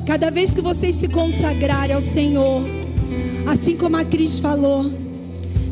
cada 0.06 0.30
vez 0.30 0.54
que 0.54 0.62
vocês 0.62 0.96
se 0.96 1.08
consagrarem 1.08 1.94
ao 1.94 2.00
Senhor, 2.00 2.62
assim 3.46 3.76
como 3.76 3.96
a 3.96 4.04
Cris 4.04 4.38
falou, 4.38 4.90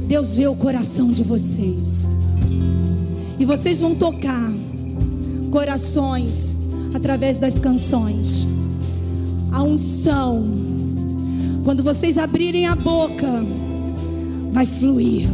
Deus 0.06 0.36
vê 0.36 0.46
o 0.46 0.54
coração 0.54 1.10
de 1.10 1.22
vocês. 1.22 2.08
E 3.38 3.44
vocês 3.44 3.80
vão 3.80 3.94
tocar 3.94 4.52
corações 5.50 6.54
através 6.92 7.38
das 7.38 7.58
canções. 7.58 8.46
A 9.50 9.62
unção 9.62 10.63
quando 11.64 11.82
vocês 11.82 12.18
abrirem 12.18 12.66
a 12.66 12.76
boca, 12.76 13.42
vai 14.52 14.66
fluir. 14.66 15.26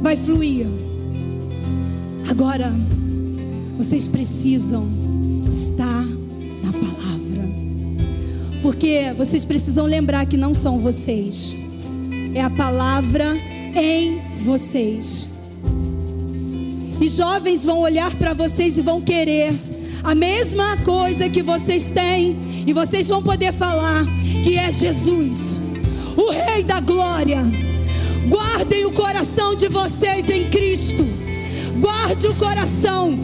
Vai 0.00 0.16
fluir. 0.16 0.66
Agora, 2.30 2.72
vocês 3.76 4.06
precisam 4.06 4.88
estar 5.50 6.04
na 6.62 6.72
palavra. 6.72 7.48
Porque 8.62 9.12
vocês 9.16 9.44
precisam 9.44 9.86
lembrar 9.86 10.24
que 10.26 10.36
não 10.36 10.54
são 10.54 10.78
vocês. 10.78 11.56
É 12.32 12.42
a 12.42 12.50
palavra 12.50 13.36
em 13.74 14.22
vocês. 14.44 15.28
E 17.00 17.08
jovens 17.08 17.64
vão 17.64 17.80
olhar 17.80 18.14
para 18.14 18.32
vocês 18.32 18.78
e 18.78 18.82
vão 18.82 19.00
querer 19.00 19.52
a 20.04 20.14
mesma 20.14 20.76
coisa 20.78 21.28
que 21.28 21.42
vocês 21.42 21.90
têm 21.90 22.51
e 22.66 22.72
vocês 22.72 23.08
vão 23.08 23.22
poder 23.22 23.52
falar 23.52 24.04
que 24.42 24.56
é 24.56 24.70
Jesus, 24.70 25.58
o 26.16 26.30
Rei 26.30 26.62
da 26.62 26.80
Glória. 26.80 27.40
Guardem 28.28 28.84
o 28.86 28.92
coração 28.92 29.54
de 29.54 29.68
vocês 29.68 30.28
em 30.30 30.48
Cristo. 30.48 31.04
Guarde 31.80 32.28
o 32.28 32.34
coração 32.34 33.18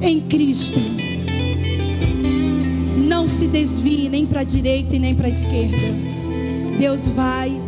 em 0.00 0.20
Cristo. 0.20 0.80
Não 2.96 3.28
se 3.28 3.46
desvie 3.46 4.08
nem 4.08 4.26
para 4.26 4.40
a 4.40 4.44
direita 4.44 4.96
e 4.96 4.98
nem 4.98 5.14
para 5.14 5.26
a 5.26 5.30
esquerda. 5.30 5.76
Deus 6.78 7.08
vai 7.08 7.60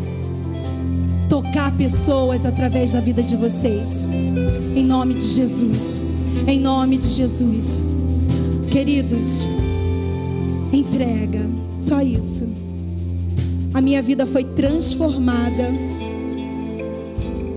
tocar 1.29 1.71
pessoas 1.77 2.47
através 2.47 2.93
da 2.93 3.01
vida 3.01 3.23
de 3.23 3.37
vocês. 3.37 4.07
Em 4.75 4.85
nome 4.85 5.15
de 5.15 5.27
Jesus. 5.27 6.03
Em 6.47 6.59
nome 6.59 6.97
de 6.97 7.09
Jesus. 7.09 7.83
Queridos, 8.71 9.47
entrega, 10.73 11.41
só 11.75 12.01
isso. 12.03 12.47
A 13.75 13.81
minha 13.81 14.03
vida 14.03 14.27
foi 14.27 14.45
transformada 14.45 15.69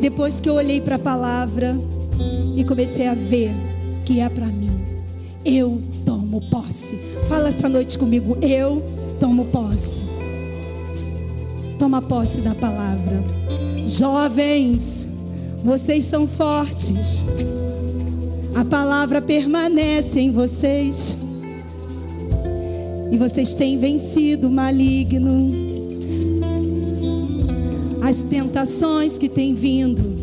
depois 0.02 0.40
que 0.40 0.50
eu 0.50 0.56
olhei 0.56 0.82
para 0.82 0.96
a 0.96 1.00
palavra 1.00 1.78
e 2.56 2.64
comecei 2.64 3.08
a 3.08 3.14
ver 3.14 3.52
que 4.04 4.20
é 4.20 4.28
para 4.28 4.48
mim. 4.48 4.72
Eu 5.46 5.82
tomo 6.06 6.42
posse. 6.50 6.96
Fala 7.28 7.50
essa 7.50 7.70
noite 7.70 7.98
comigo. 7.98 8.38
Eu 8.42 8.84
tomo 9.20 9.46
posse. 9.46 10.04
Toma 11.80 12.02
posse 12.02 12.42
da 12.42 12.54
palavra. 12.54 13.24
Jovens, 13.86 15.08
vocês 15.64 16.06
são 16.06 16.28
fortes. 16.28 17.26
A 18.56 18.66
palavra 18.66 19.22
permanece 19.22 20.20
em 20.20 20.32
vocês. 20.32 21.18
E 23.12 23.18
vocês 23.18 23.54
têm 23.54 23.78
vencido 23.78 24.48
o 24.48 24.52
maligno. 24.52 25.52
As 28.02 28.24
tentações 28.24 29.18
que 29.18 29.28
têm 29.28 29.54
vindo. 29.54 30.16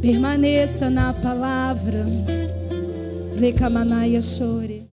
Permaneça 0.00 0.88
na 0.88 1.12
palavra. 1.12 2.06
Lecamanaya 3.36 4.22
chore. 4.22 4.77